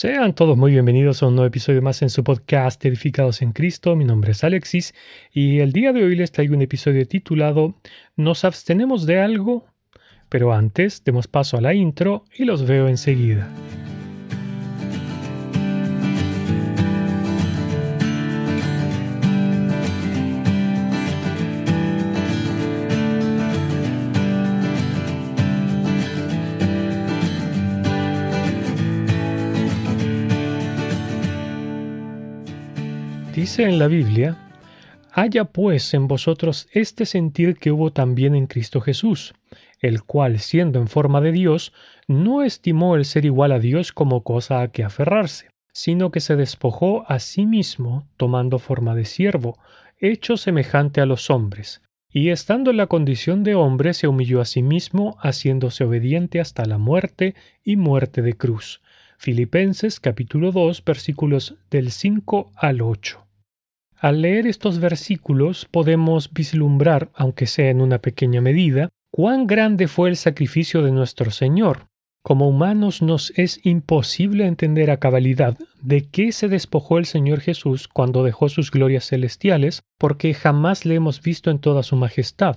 Sean 0.00 0.34
todos 0.34 0.56
muy 0.56 0.72
bienvenidos 0.72 1.22
a 1.22 1.26
un 1.26 1.34
nuevo 1.34 1.48
episodio 1.48 1.82
más 1.82 2.00
en 2.00 2.08
su 2.08 2.24
podcast 2.24 2.82
Edificados 2.86 3.42
en 3.42 3.52
Cristo. 3.52 3.96
Mi 3.96 4.06
nombre 4.06 4.32
es 4.32 4.42
Alexis 4.42 4.94
y 5.30 5.58
el 5.58 5.74
día 5.74 5.92
de 5.92 6.02
hoy 6.02 6.16
les 6.16 6.32
traigo 6.32 6.54
un 6.54 6.62
episodio 6.62 7.06
titulado 7.06 7.74
¿Nos 8.16 8.46
abstenemos 8.46 9.04
de 9.04 9.20
algo? 9.20 9.66
Pero 10.30 10.54
antes 10.54 11.04
demos 11.04 11.28
paso 11.28 11.58
a 11.58 11.60
la 11.60 11.74
intro 11.74 12.24
y 12.34 12.46
los 12.46 12.66
veo 12.66 12.88
enseguida. 12.88 13.46
Dice 33.50 33.64
en 33.64 33.80
la 33.80 33.88
Biblia, 33.88 34.36
Haya 35.10 35.44
pues 35.44 35.92
en 35.92 36.06
vosotros 36.06 36.68
este 36.70 37.04
sentir 37.04 37.56
que 37.56 37.72
hubo 37.72 37.90
también 37.90 38.36
en 38.36 38.46
Cristo 38.46 38.80
Jesús, 38.80 39.34
el 39.80 40.04
cual, 40.04 40.38
siendo 40.38 40.78
en 40.78 40.86
forma 40.86 41.20
de 41.20 41.32
Dios, 41.32 41.72
no 42.06 42.42
estimó 42.42 42.94
el 42.94 43.04
ser 43.04 43.24
igual 43.24 43.50
a 43.50 43.58
Dios 43.58 43.90
como 43.90 44.22
cosa 44.22 44.62
a 44.62 44.68
que 44.68 44.84
aferrarse, 44.84 45.48
sino 45.72 46.12
que 46.12 46.20
se 46.20 46.36
despojó 46.36 47.04
a 47.10 47.18
sí 47.18 47.44
mismo, 47.44 48.06
tomando 48.16 48.60
forma 48.60 48.94
de 48.94 49.04
siervo, 49.04 49.58
hecho 49.98 50.36
semejante 50.36 51.00
a 51.00 51.06
los 51.06 51.28
hombres, 51.28 51.82
y 52.08 52.28
estando 52.28 52.70
en 52.70 52.76
la 52.76 52.86
condición 52.86 53.42
de 53.42 53.56
hombre 53.56 53.94
se 53.94 54.06
humilló 54.06 54.40
a 54.40 54.44
sí 54.44 54.62
mismo, 54.62 55.16
haciéndose 55.18 55.82
obediente 55.82 56.38
hasta 56.38 56.66
la 56.66 56.78
muerte 56.78 57.34
y 57.64 57.74
muerte 57.74 58.22
de 58.22 58.34
cruz. 58.34 58.80
Filipenses 59.18 59.98
capítulo 59.98 60.52
2 60.52 60.84
versículos 60.84 61.56
del 61.68 61.90
5 61.90 62.52
al 62.54 62.80
8. 62.80 63.26
Al 64.00 64.22
leer 64.22 64.46
estos 64.46 64.78
versículos 64.78 65.66
podemos 65.70 66.32
vislumbrar, 66.32 67.10
aunque 67.14 67.44
sea 67.44 67.68
en 67.68 67.82
una 67.82 67.98
pequeña 67.98 68.40
medida, 68.40 68.88
cuán 69.12 69.46
grande 69.46 69.88
fue 69.88 70.08
el 70.08 70.16
sacrificio 70.16 70.82
de 70.82 70.90
nuestro 70.90 71.30
Señor. 71.30 71.88
Como 72.22 72.48
humanos 72.48 73.02
nos 73.02 73.30
es 73.36 73.60
imposible 73.62 74.46
entender 74.46 74.90
a 74.90 74.96
cabalidad 74.96 75.58
de 75.82 76.08
qué 76.08 76.32
se 76.32 76.48
despojó 76.48 76.96
el 76.96 77.04
Señor 77.04 77.40
Jesús 77.40 77.88
cuando 77.88 78.24
dejó 78.24 78.48
sus 78.48 78.70
glorias 78.70 79.06
celestiales, 79.06 79.82
porque 79.98 80.32
jamás 80.32 80.86
le 80.86 80.94
hemos 80.94 81.20
visto 81.20 81.50
en 81.50 81.58
toda 81.58 81.82
su 81.82 81.96
majestad. 81.96 82.56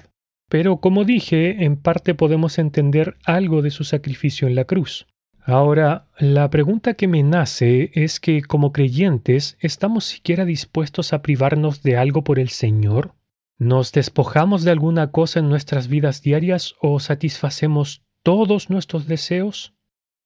Pero 0.50 0.78
como 0.78 1.04
dije, 1.04 1.66
en 1.66 1.76
parte 1.76 2.16
podemos 2.16 2.58
entender 2.58 3.18
algo 3.26 3.62
de 3.62 3.72
su 3.72 3.84
sacrificio 3.84 4.48
en 4.48 4.56
la 4.56 4.64
cruz. 4.64 5.08
Ahora, 5.46 6.08
la 6.20 6.50
pregunta 6.50 6.94
que 6.94 7.10
me 7.10 7.22
nace 7.22 7.92
es 7.96 8.22
que 8.22 8.42
como 8.44 8.72
creyentes, 8.72 9.58
¿estamos 9.60 10.06
siquiera 10.06 10.46
dispuestos 10.46 11.12
a 11.12 11.22
privarnos 11.22 11.84
de 11.84 11.98
algo 11.98 12.24
por 12.24 12.40
el 12.40 12.48
Señor? 12.48 13.14
¿Nos 13.58 13.92
despojamos 13.92 14.64
de 14.64 14.72
alguna 14.72 15.12
cosa 15.12 15.40
en 15.40 15.50
nuestras 15.50 15.90
vidas 15.90 16.22
diarias 16.22 16.76
o 16.82 17.02
satisfacemos 17.02 18.04
todos 18.24 18.70
nuestros 18.70 19.06
deseos? 19.06 19.74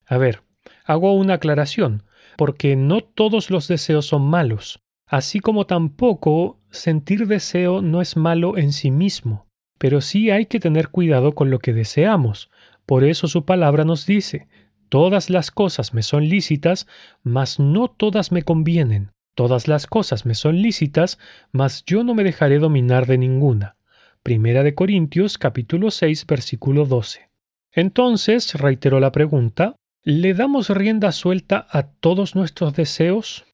A 0.06 0.18
ver, 0.18 0.44
hago 0.86 1.14
una 1.14 1.36
aclaración, 1.36 2.04
porque 2.38 2.76
no 2.76 3.02
todos 3.02 3.50
los 3.50 3.68
deseos 3.68 4.06
son 4.06 4.22
malos, 4.22 4.84
así 5.08 5.40
como 5.40 5.66
tampoco 5.66 6.60
sentir 6.70 7.26
deseo 7.26 7.82
no 7.82 8.02
es 8.02 8.18
malo 8.18 8.56
en 8.56 8.72
sí 8.72 8.92
mismo, 8.92 9.48
pero 9.80 10.00
sí 10.00 10.30
hay 10.30 10.46
que 10.46 10.60
tener 10.60 10.90
cuidado 10.90 11.34
con 11.34 11.50
lo 11.50 11.58
que 11.58 11.74
deseamos. 11.74 12.52
Por 12.86 13.04
eso 13.04 13.28
su 13.28 13.46
palabra 13.46 13.84
nos 13.84 14.06
dice, 14.06 14.48
Todas 14.90 15.30
las 15.30 15.52
cosas 15.52 15.94
me 15.94 16.02
son 16.02 16.30
lícitas, 16.30 16.88
mas 17.22 17.60
no 17.60 17.90
todas 17.90 18.32
me 18.32 18.44
convienen. 18.44 19.12
Todas 19.36 19.68
las 19.68 19.86
cosas 19.86 20.26
me 20.26 20.34
son 20.34 20.62
lícitas, 20.62 21.20
mas 21.52 21.84
yo 21.86 22.04
no 22.04 22.16
me 22.16 22.24
dejaré 22.24 22.58
dominar 22.60 23.06
de 23.06 23.18
ninguna. 23.18 23.76
Primera 24.24 24.64
de 24.64 24.76
Corintios 24.76 25.38
capítulo 25.38 25.92
6 25.92 26.26
versículo 26.26 26.86
12. 26.86 27.30
Entonces, 27.74 28.56
reiteró 28.56 29.00
la 29.00 29.12
pregunta, 29.12 29.76
¿le 30.04 30.34
damos 30.34 30.70
rienda 30.70 31.12
suelta 31.12 31.68
a 31.70 31.84
todos 31.84 32.36
nuestros 32.36 32.74
deseos? 32.74 33.46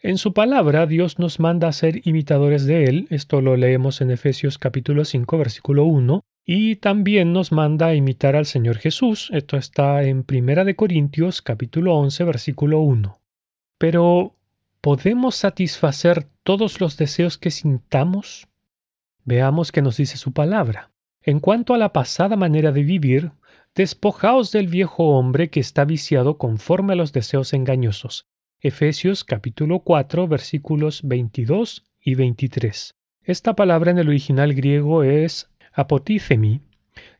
En 0.00 0.16
su 0.16 0.32
palabra 0.32 0.86
Dios 0.86 1.18
nos 1.18 1.40
manda 1.40 1.66
a 1.66 1.72
ser 1.72 2.06
imitadores 2.06 2.66
de 2.66 2.84
Él, 2.84 3.08
esto 3.10 3.40
lo 3.40 3.56
leemos 3.56 4.00
en 4.00 4.12
Efesios 4.12 4.56
capítulo 4.56 5.04
5 5.04 5.38
versículo 5.38 5.84
1, 5.86 6.22
y 6.50 6.76
también 6.76 7.34
nos 7.34 7.52
manda 7.52 7.88
a 7.88 7.94
imitar 7.94 8.34
al 8.34 8.46
Señor 8.46 8.78
Jesús. 8.78 9.28
Esto 9.34 9.58
está 9.58 10.02
en 10.04 10.24
Primera 10.24 10.64
de 10.64 10.76
Corintios 10.76 11.42
capítulo 11.42 11.94
11 11.96 12.24
versículo 12.24 12.80
1. 12.80 13.20
Pero 13.76 14.34
¿podemos 14.80 15.36
satisfacer 15.36 16.26
todos 16.44 16.80
los 16.80 16.96
deseos 16.96 17.36
que 17.36 17.50
sintamos? 17.50 18.48
Veamos 19.26 19.72
qué 19.72 19.82
nos 19.82 19.98
dice 19.98 20.16
su 20.16 20.32
palabra. 20.32 20.90
En 21.20 21.38
cuanto 21.38 21.74
a 21.74 21.78
la 21.78 21.92
pasada 21.92 22.34
manera 22.34 22.72
de 22.72 22.82
vivir, 22.82 23.32
despojaos 23.74 24.50
del 24.50 24.68
viejo 24.68 25.18
hombre 25.18 25.50
que 25.50 25.60
está 25.60 25.84
viciado 25.84 26.38
conforme 26.38 26.94
a 26.94 26.96
los 26.96 27.12
deseos 27.12 27.52
engañosos. 27.52 28.26
Efesios 28.62 29.22
capítulo 29.22 29.80
4 29.80 30.26
versículos 30.26 31.02
22 31.02 31.84
y 32.00 32.14
23. 32.14 32.94
Esta 33.22 33.54
palabra 33.54 33.90
en 33.90 33.98
el 33.98 34.08
original 34.08 34.54
griego 34.54 35.02
es 35.02 35.50
apotícemi, 35.78 36.60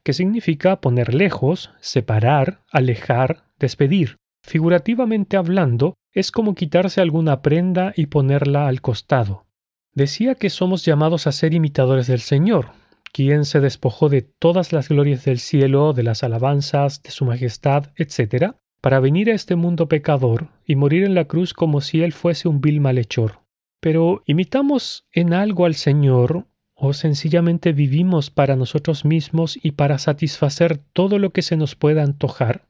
que 0.03 0.13
significa 0.13 0.81
poner 0.81 1.15
lejos, 1.15 1.71
separar, 1.81 2.63
alejar, 2.73 3.45
despedir. 3.59 4.17
Figurativamente 4.43 5.37
hablando, 5.37 5.95
es 6.13 6.33
como 6.33 6.55
quitarse 6.55 7.01
alguna 7.01 7.43
prenda 7.43 7.93
y 7.97 8.07
ponerla 8.07 8.67
al 8.67 8.81
costado. 8.81 9.47
Decía 9.95 10.35
que 10.35 10.51
somos 10.51 10.85
llamados 10.85 11.27
a 11.27 11.33
ser 11.33 11.55
imitadores 11.55 12.07
del 12.07 12.21
Señor, 12.21 12.73
quien 13.13 13.45
se 13.45 13.61
despojó 13.61 14.09
de 14.09 14.23
todas 14.23 14.73
las 14.73 14.89
glorias 14.89 15.25
del 15.25 15.39
cielo, 15.39 15.93
de 15.93 16.03
las 16.03 16.23
alabanzas, 16.23 17.03
de 17.03 17.11
su 17.11 17.25
majestad, 17.25 17.93
etc., 17.97 18.55
para 18.81 19.01
venir 19.01 19.31
a 19.31 19.35
este 19.35 19.57
mundo 19.57 19.89
pecador 19.89 20.49
y 20.65 20.77
morir 20.77 21.05
en 21.05 21.15
la 21.15 21.25
cruz 21.25 21.53
como 21.53 21.81
si 21.81 22.03
él 22.03 22.13
fuese 22.13 22.49
un 22.49 22.61
vil 22.61 22.81
malhechor. 22.81 23.41
Pero 23.81 24.23
imitamos 24.27 25.07
en 25.13 25.35
algo 25.35 25.65
al 25.65 25.75
Señor 25.75 26.47
¿O 26.81 26.93
sencillamente 26.93 27.72
vivimos 27.72 28.31
para 28.31 28.55
nosotros 28.55 29.05
mismos 29.05 29.59
y 29.61 29.72
para 29.72 29.99
satisfacer 29.99 30.78
todo 30.93 31.19
lo 31.19 31.31
que 31.31 31.43
se 31.43 31.56
nos 31.56 31.75
pueda 31.75 32.05
antojar? 32.05 32.69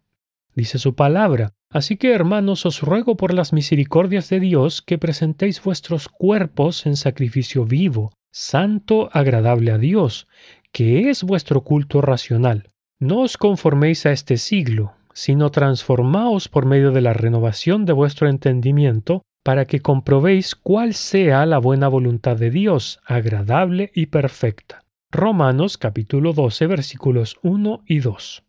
Dice 0.54 0.78
su 0.78 0.94
palabra. 0.94 1.52
Así 1.70 1.98
que, 1.98 2.14
hermanos, 2.14 2.64
os 2.64 2.80
ruego 2.80 3.18
por 3.18 3.34
las 3.34 3.52
misericordias 3.52 4.30
de 4.30 4.40
Dios 4.40 4.80
que 4.80 4.96
presentéis 4.96 5.62
vuestros 5.62 6.08
cuerpos 6.08 6.86
en 6.86 6.96
sacrificio 6.96 7.66
vivo, 7.66 8.10
santo, 8.32 9.10
agradable 9.12 9.72
a 9.72 9.78
Dios, 9.78 10.26
que 10.72 11.10
es 11.10 11.22
vuestro 11.22 11.62
culto 11.62 12.00
racional. 12.00 12.70
No 12.98 13.20
os 13.20 13.36
conforméis 13.36 14.06
a 14.06 14.12
este 14.12 14.38
siglo, 14.38 14.94
sino 15.12 15.50
transformaos 15.50 16.48
por 16.48 16.64
medio 16.64 16.92
de 16.92 17.02
la 17.02 17.12
renovación 17.12 17.84
de 17.84 17.92
vuestro 17.92 18.26
entendimiento, 18.26 19.20
para 19.48 19.64
que 19.64 19.80
comprobéis 19.80 20.54
cuál 20.54 20.92
sea 20.92 21.46
la 21.46 21.56
buena 21.56 21.88
voluntad 21.88 22.36
de 22.36 22.50
Dios, 22.50 23.00
agradable 23.06 23.90
y 23.94 24.04
perfecta. 24.04 24.84
Romanos 25.10 25.78
capítulo 25.78 26.34
12 26.34 26.66
versículos 26.66 27.38
1 27.42 27.82
y 27.86 28.00
2. 28.00 28.44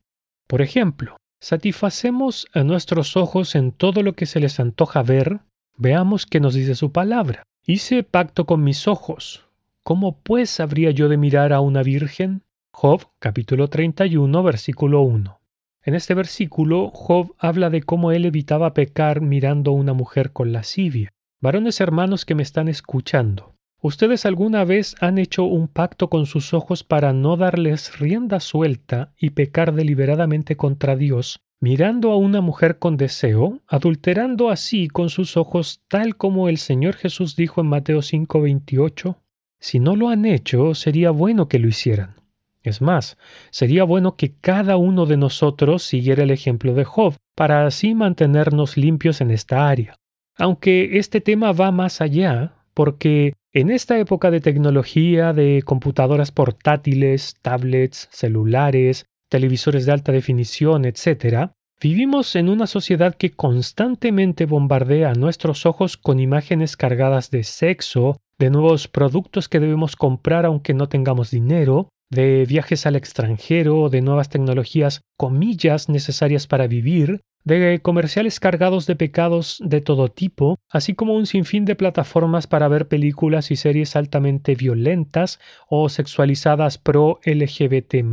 Por 0.45 0.61
ejemplo, 0.61 1.15
satisfacemos 1.39 2.47
a 2.53 2.65
nuestros 2.65 3.15
ojos 3.15 3.55
en 3.55 3.71
todo 3.71 4.03
lo 4.03 4.11
que 4.11 4.25
se 4.25 4.41
les 4.41 4.59
antoja 4.59 5.01
ver, 5.01 5.39
veamos 5.77 6.25
qué 6.25 6.41
nos 6.41 6.53
dice 6.53 6.75
su 6.75 6.91
palabra. 6.91 7.43
Hice 7.65 8.03
pacto 8.03 8.45
con 8.45 8.65
mis 8.65 8.85
ojos. 8.85 9.47
¿Cómo 9.83 10.19
pues 10.19 10.59
habría 10.59 10.91
yo 10.91 11.07
de 11.07 11.15
mirar 11.15 11.53
a 11.53 11.61
una 11.61 11.81
virgen? 11.81 12.43
Job 12.73 13.07
capítulo 13.19 13.69
31 13.69 14.43
versículo 14.43 14.99
1. 15.03 15.38
En 15.83 15.95
este 15.95 16.13
versículo, 16.13 16.91
Job 16.93 17.35
habla 17.39 17.69
de 17.69 17.83
cómo 17.83 18.11
él 18.11 18.25
evitaba 18.25 18.73
pecar 18.73 19.21
mirando 19.21 19.71
a 19.71 19.75
una 19.75 19.93
mujer 19.93 20.33
con 20.33 20.51
lascivia. 20.51 21.11
Varones 21.41 21.79
hermanos 21.79 22.25
que 22.25 22.35
me 22.35 22.43
están 22.43 22.67
escuchando, 22.67 23.55
¿ustedes 23.81 24.25
alguna 24.25 24.65
vez 24.65 24.95
han 24.99 25.17
hecho 25.17 25.45
un 25.45 25.69
pacto 25.69 26.09
con 26.09 26.25
sus 26.25 26.53
ojos 26.53 26.83
para 26.83 27.13
no 27.13 27.37
darles 27.37 27.97
rienda 27.97 28.41
suelta 28.41 29.13
y 29.17 29.29
pecar 29.29 29.73
deliberadamente 29.73 30.57
contra 30.57 30.97
Dios, 30.97 31.39
mirando 31.61 32.11
a 32.11 32.17
una 32.17 32.41
mujer 32.41 32.77
con 32.77 32.97
deseo, 32.97 33.61
adulterando 33.67 34.49
así 34.49 34.89
con 34.89 35.09
sus 35.09 35.37
ojos 35.37 35.81
tal 35.87 36.17
como 36.17 36.49
el 36.49 36.57
Señor 36.57 36.95
Jesús 36.95 37.37
dijo 37.37 37.61
en 37.61 37.67
Mateo 37.67 38.01
5:28? 38.01 39.15
Si 39.61 39.79
no 39.79 39.95
lo 39.95 40.09
han 40.09 40.25
hecho, 40.25 40.75
sería 40.75 41.11
bueno 41.11 41.47
que 41.47 41.59
lo 41.59 41.69
hicieran. 41.69 42.18
Es 42.61 42.81
más, 42.81 43.17
sería 43.51 43.83
bueno 43.83 44.15
que 44.15 44.33
cada 44.33 44.77
uno 44.77 45.05
de 45.05 45.17
nosotros 45.17 45.83
siguiera 45.83 46.23
el 46.23 46.31
ejemplo 46.31 46.73
de 46.73 46.83
Job, 46.83 47.15
para 47.35 47.65
así 47.65 47.95
mantenernos 47.95 48.75
limpios 48.75 49.21
en 49.21 49.31
esta 49.31 49.69
área. 49.69 49.95
Aunque 50.37 50.97
este 50.97 51.21
tema 51.21 51.51
va 51.51 51.71
más 51.71 52.01
allá, 52.01 52.55
porque 52.73 53.33
en 53.53 53.71
esta 53.71 53.97
época 53.97 54.29
de 54.29 54.41
tecnología, 54.41 55.33
de 55.33 55.63
computadoras 55.63 56.31
portátiles, 56.31 57.35
tablets, 57.41 58.09
celulares, 58.11 59.05
televisores 59.29 59.85
de 59.85 59.91
alta 59.91 60.11
definición, 60.11 60.85
etc., 60.85 61.51
Vivimos 61.81 62.35
en 62.35 62.49
una 62.49 62.67
sociedad 62.67 63.15
que 63.15 63.31
constantemente 63.31 64.45
bombardea 64.45 65.13
nuestros 65.13 65.65
ojos 65.65 65.95
con 65.95 66.19
imágenes 66.19 66.75
cargadas 66.75 67.31
de 67.31 67.45
sexo, 67.45 68.17
de 68.37 68.49
nuevos 68.49 68.89
productos 68.89 69.47
que 69.47 69.61
debemos 69.61 69.95
comprar 69.95 70.45
aunque 70.45 70.73
no 70.73 70.89
tengamos 70.89 71.31
dinero, 71.31 71.87
de 72.09 72.45
viajes 72.45 72.85
al 72.85 72.95
extranjero, 72.95 73.89
de 73.89 74.01
nuevas 74.01 74.29
tecnologías, 74.29 75.01
comillas 75.17 75.89
necesarias 75.89 76.47
para 76.47 76.67
vivir, 76.67 77.21
de 77.43 77.79
comerciales 77.81 78.39
cargados 78.39 78.85
de 78.85 78.95
pecados 78.95 79.61
de 79.63 79.81
todo 79.81 80.09
tipo, 80.09 80.59
así 80.69 80.93
como 80.93 81.15
un 81.15 81.25
sinfín 81.25 81.65
de 81.65 81.75
plataformas 81.75 82.47
para 82.47 82.67
ver 82.67 82.87
películas 82.87 83.51
y 83.51 83.55
series 83.55 83.95
altamente 83.95 84.55
violentas 84.55 85.39
o 85.67 85.89
sexualizadas 85.89 86.77
pro 86.77 87.19
LGBT 87.25 88.03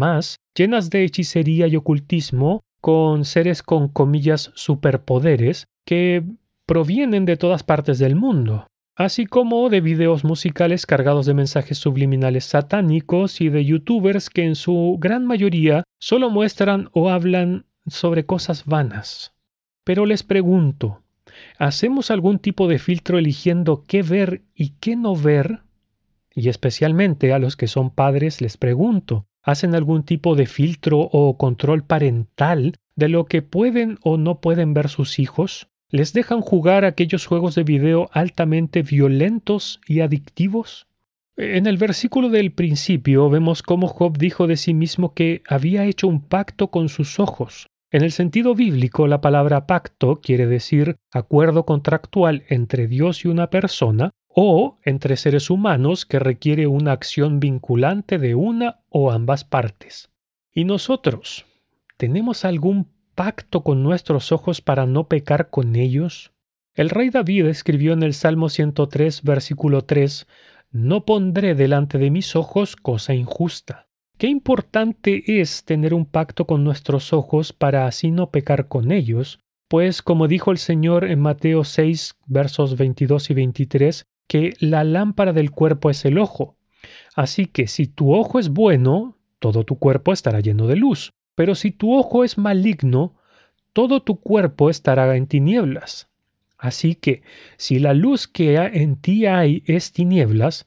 llenas 0.55 0.91
de 0.91 1.05
hechicería 1.05 1.67
y 1.67 1.77
ocultismo, 1.77 2.63
con 2.81 3.25
seres 3.25 3.63
con 3.63 3.89
comillas 3.89 4.53
superpoderes 4.55 5.67
que 5.85 6.23
provienen 6.67 7.25
de 7.25 7.37
todas 7.37 7.63
partes 7.63 7.99
del 7.99 8.15
mundo 8.15 8.67
así 8.97 9.27
como 9.27 9.69
de 9.69 9.83
videos 9.83 10.25
musicales 10.25 10.87
cargados 10.87 11.27
de 11.27 11.35
mensajes 11.35 11.77
subliminales 11.77 12.47
satánicos 12.47 13.43
y 13.43 13.51
de 13.51 13.65
youtubers 13.65 14.31
que 14.31 14.45
en 14.45 14.57
su 14.57 14.97
gran 14.99 15.27
mayoría 15.27 15.85
solo 16.01 16.31
muestran 16.31 16.89
o 16.93 17.11
hablan 17.11 17.67
sobre 17.87 18.25
cosas 18.25 18.65
vanas. 18.65 19.35
Pero 19.85 20.07
les 20.07 20.23
pregunto, 20.23 21.03
¿hacemos 21.59 22.11
algún 22.11 22.39
tipo 22.39 22.69
de 22.69 22.79
filtro 22.79 23.19
eligiendo 23.19 23.85
qué 23.87 24.03
ver 24.03 24.43
y 24.55 24.71
qué 24.81 24.97
no 24.97 25.15
ver? 25.15 25.61
Y 26.35 26.49
especialmente 26.49 27.33
a 27.35 27.39
los 27.39 27.55
que 27.55 27.69
son 27.69 27.91
padres 27.91 28.41
les 28.41 28.57
pregunto, 28.57 29.27
¿hacen 29.43 29.75
algún 29.75 30.05
tipo 30.05 30.35
de 30.35 30.47
filtro 30.47 31.01
o 31.01 31.37
control 31.37 31.85
parental 31.85 32.77
de 32.95 33.09
lo 33.09 33.27
que 33.27 33.43
pueden 33.43 33.99
o 34.03 34.17
no 34.17 34.41
pueden 34.41 34.73
ver 34.73 34.89
sus 34.89 35.19
hijos? 35.19 35.69
¿Les 35.88 36.12
dejan 36.12 36.41
jugar 36.41 36.85
aquellos 36.85 37.27
juegos 37.27 37.55
de 37.55 37.62
video 37.62 38.11
altamente 38.12 38.83
violentos 38.83 39.81
y 39.87 40.00
adictivos? 40.00 40.88
En 41.37 41.67
el 41.67 41.77
versículo 41.77 42.29
del 42.29 42.50
principio 42.50 43.31
vemos 43.31 43.62
cómo 43.62 43.87
Job 43.87 44.19
dijo 44.19 44.49
de 44.49 44.56
sí 44.56 44.75
mismo 44.75 45.15
que 45.15 45.43
había 45.47 45.85
hecho 45.85 46.09
un 46.09 46.23
pacto 46.23 46.69
con 46.69 46.88
sus 46.88 47.21
ojos. 47.21 47.69
En 47.93 48.03
el 48.03 48.11
sentido 48.11 48.56
bíblico, 48.56 49.06
la 49.06 49.21
palabra 49.21 49.69
pacto 49.69 50.21
quiere 50.21 50.47
decir 50.47 50.97
acuerdo 51.12 51.65
contractual 51.65 52.43
entre 52.49 52.88
Dios 52.88 53.25
y 53.25 53.29
una 53.29 53.49
persona 53.49 54.11
o 54.27 54.79
entre 54.85 55.17
seres 55.17 55.50
humanos 55.50 56.05
que 56.05 56.19
requiere 56.19 56.67
una 56.67 56.93
acción 56.93 57.38
vinculante 57.38 58.19
de 58.19 58.35
una 58.35 58.81
o 58.88 59.12
ambas 59.12 59.44
partes. 59.44 60.11
¿Y 60.53 60.65
nosotros? 60.65 61.47
¿Tenemos 61.97 62.44
algún 62.44 62.96
pacto 63.17 63.65
con 63.65 63.83
nuestros 63.83 64.31
ojos 64.31 64.61
para 64.61 64.87
no 64.87 65.09
pecar 65.09 65.51
con 65.51 65.75
ellos? 65.75 66.33
El 66.75 66.91
rey 66.91 67.09
David 67.09 67.47
escribió 67.47 67.95
en 67.95 68.03
el 68.03 68.13
Salmo 68.13 68.51
103, 68.51 69.23
versículo 69.23 69.83
3, 69.83 70.29
No 70.71 71.05
pondré 71.07 71.55
delante 71.55 71.97
de 71.97 72.11
mis 72.11 72.37
ojos 72.37 72.77
cosa 72.77 73.15
injusta. 73.15 73.89
Qué 74.19 74.29
importante 74.29 75.41
es 75.41 75.65
tener 75.65 75.95
un 75.95 76.05
pacto 76.05 76.47
con 76.47 76.63
nuestros 76.63 77.15
ojos 77.15 77.53
para 77.55 77.87
así 77.87 78.11
no 78.11 78.31
pecar 78.31 78.69
con 78.69 78.93
ellos, 78.93 79.41
pues 79.69 80.03
como 80.03 80.29
dijo 80.29 80.53
el 80.53 80.59
Señor 80.59 81.05
en 81.05 81.21
Mateo 81.21 81.65
6, 81.65 82.17
versos 82.27 82.77
22 82.77 83.31
y 83.31 83.35
23, 83.35 84.05
que 84.29 84.53
la 84.61 84.85
lámpara 84.85 85.33
del 85.33 85.51
cuerpo 85.51 85.89
es 85.89 86.05
el 86.05 86.19
ojo. 86.19 86.57
Así 87.15 87.47
que 87.47 87.67
si 87.67 87.87
tu 87.87 88.15
ojo 88.15 88.39
es 88.39 88.51
bueno, 88.51 89.17
todo 89.39 89.65
tu 89.65 89.79
cuerpo 89.79 90.12
estará 90.12 90.41
lleno 90.41 90.67
de 90.67 90.77
luz. 90.77 91.12
Pero 91.37 91.55
si 91.55 91.71
tu 91.71 91.94
ojo 91.94 92.25
es 92.25 92.38
maligno, 92.38 93.15
todo 93.73 94.03
tu 94.03 94.21
cuerpo 94.21 94.71
estará 94.71 95.17
en 95.17 95.29
tinieblas. 95.29 96.09
Así 96.59 96.94
que, 96.94 97.23
si 97.59 97.79
la 97.79 97.94
luz 97.94 98.27
que 98.27 98.56
en 98.56 98.97
ti 98.97 99.27
hay 99.27 99.62
es 99.67 99.93
tinieblas, 99.93 100.67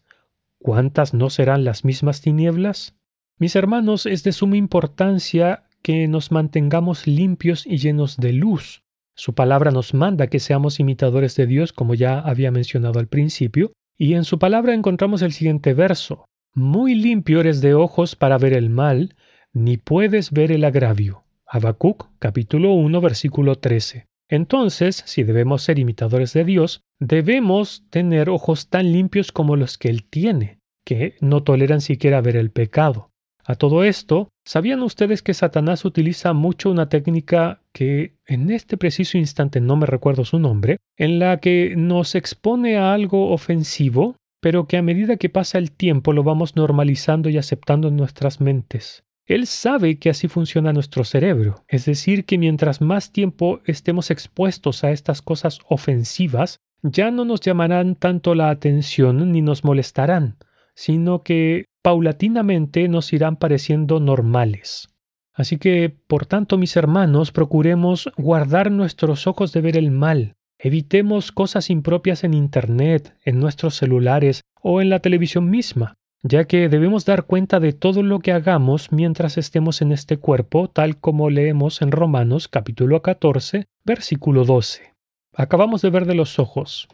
¿cuántas 0.59 1.13
no 1.13 1.29
serán 1.29 1.65
las 1.65 1.83
mismas 1.83 2.21
tinieblas? 2.21 2.95
Mis 3.39 3.55
hermanos, 3.55 4.05
es 4.05 4.23
de 4.23 4.31
suma 4.31 4.57
importancia 4.57 5.63
que 5.81 6.07
nos 6.07 6.31
mantengamos 6.31 7.07
limpios 7.07 7.65
y 7.65 7.77
llenos 7.77 8.17
de 8.17 8.33
luz. 8.33 8.83
Su 9.15 9.33
palabra 9.33 9.71
nos 9.71 9.93
manda 9.93 10.27
que 10.27 10.39
seamos 10.39 10.79
imitadores 10.79 11.35
de 11.35 11.47
Dios, 11.47 11.73
como 11.73 11.95
ya 11.95 12.19
había 12.19 12.51
mencionado 12.51 12.99
al 12.99 13.07
principio, 13.07 13.73
y 13.97 14.13
en 14.13 14.23
su 14.23 14.39
palabra 14.39 14.73
encontramos 14.73 15.21
el 15.23 15.33
siguiente 15.33 15.73
verso. 15.73 16.25
Muy 16.53 16.95
limpio 16.95 17.39
eres 17.39 17.59
de 17.61 17.73
ojos 17.73 18.15
para 18.15 18.37
ver 18.37 18.53
el 18.53 18.69
mal, 18.69 19.15
ni 19.53 19.77
puedes 19.77 20.31
ver 20.31 20.51
el 20.51 20.63
agravio. 20.63 21.23
Habacuc 21.47 22.07
capítulo 22.19 22.73
1 22.73 23.01
versículo 23.01 23.55
13. 23.55 24.05
Entonces, 24.29 25.03
si 25.07 25.23
debemos 25.23 25.63
ser 25.63 25.79
imitadores 25.79 26.33
de 26.33 26.43
Dios, 26.43 26.81
debemos 26.99 27.83
tener 27.89 28.29
ojos 28.29 28.69
tan 28.69 28.91
limpios 28.91 29.31
como 29.31 29.55
los 29.55 29.79
que 29.79 29.89
Él 29.89 30.03
tiene, 30.03 30.59
que 30.85 31.15
no 31.19 31.41
toleran 31.41 31.81
siquiera 31.81 32.21
ver 32.21 32.35
el 32.35 32.51
pecado. 32.51 33.09
A 33.43 33.55
todo 33.55 33.83
esto, 33.83 34.29
¿sabían 34.45 34.83
ustedes 34.83 35.23
que 35.23 35.33
Satanás 35.33 35.83
utiliza 35.83 36.33
mucho 36.33 36.69
una 36.69 36.87
técnica 36.89 37.63
que 37.73 38.13
en 38.27 38.51
este 38.51 38.77
preciso 38.77 39.17
instante 39.17 39.59
no 39.59 39.75
me 39.75 39.87
recuerdo 39.87 40.23
su 40.25 40.37
nombre, 40.37 40.77
en 40.95 41.17
la 41.17 41.39
que 41.39 41.73
nos 41.75 42.13
expone 42.13 42.77
a 42.77 42.93
algo 42.93 43.31
ofensivo, 43.31 44.15
pero 44.39 44.67
que 44.67 44.77
a 44.77 44.83
medida 44.83 45.17
que 45.17 45.29
pasa 45.29 45.57
el 45.57 45.71
tiempo 45.71 46.13
lo 46.13 46.21
vamos 46.21 46.55
normalizando 46.55 47.29
y 47.29 47.39
aceptando 47.39 47.87
en 47.87 47.95
nuestras 47.95 48.39
mentes? 48.39 49.03
Él 49.29 49.45
sabe 49.45 49.99
que 49.99 50.09
así 50.09 50.27
funciona 50.27 50.73
nuestro 50.73 51.03
cerebro, 51.03 51.63
es 51.67 51.85
decir, 51.85 52.25
que 52.25 52.39
mientras 52.39 52.81
más 52.81 53.11
tiempo 53.11 53.61
estemos 53.63 54.09
expuestos 54.09 54.83
a 54.83 54.89
estas 54.89 55.21
cosas 55.21 55.59
ofensivas, 55.69 56.57
ya 56.81 57.11
no 57.11 57.25
nos 57.25 57.39
llamarán 57.39 57.93
tanto 57.93 58.33
la 58.33 58.49
atención 58.49 59.31
ni 59.31 59.43
nos 59.43 59.63
molestarán, 59.63 60.37
sino 60.73 61.21
que 61.21 61.65
paulatinamente 61.83 62.87
nos 62.87 63.13
irán 63.13 63.35
pareciendo 63.35 63.99
normales. 63.99 64.89
Así 65.31 65.57
que, 65.57 65.95
por 66.07 66.25
tanto, 66.25 66.57
mis 66.57 66.75
hermanos, 66.75 67.31
procuremos 67.31 68.09
guardar 68.17 68.71
nuestros 68.71 69.27
ojos 69.27 69.53
de 69.53 69.61
ver 69.61 69.77
el 69.77 69.91
mal, 69.91 70.37
evitemos 70.57 71.31
cosas 71.31 71.69
impropias 71.69 72.23
en 72.23 72.33
Internet, 72.33 73.15
en 73.23 73.39
nuestros 73.39 73.75
celulares 73.75 74.41
o 74.59 74.81
en 74.81 74.89
la 74.89 75.01
televisión 75.01 75.51
misma, 75.51 75.99
ya 76.23 76.45
que 76.45 76.67
debemos 76.67 77.05
dar 77.05 77.23
cuenta 77.23 77.59
de 77.59 77.71
todo 77.73 78.03
lo 78.03 78.19
que 78.19 78.31
hagamos 78.31 78.91
mientras 78.91 79.37
estemos 79.37 79.81
en 79.81 79.91
este 79.91 80.17
cuerpo, 80.17 80.69
tal 80.69 80.97
como 80.97 81.29
leemos 81.29 81.81
en 81.81 81.91
Romanos 81.91 82.47
capítulo 82.47 83.01
14, 83.01 83.67
versículo 83.85 84.43
12. 84.43 84.93
Acabamos 85.33 85.81
de 85.81 85.89
ver 85.89 86.05
de 86.05 86.15
los 86.15 86.39
ojos. 86.39 86.89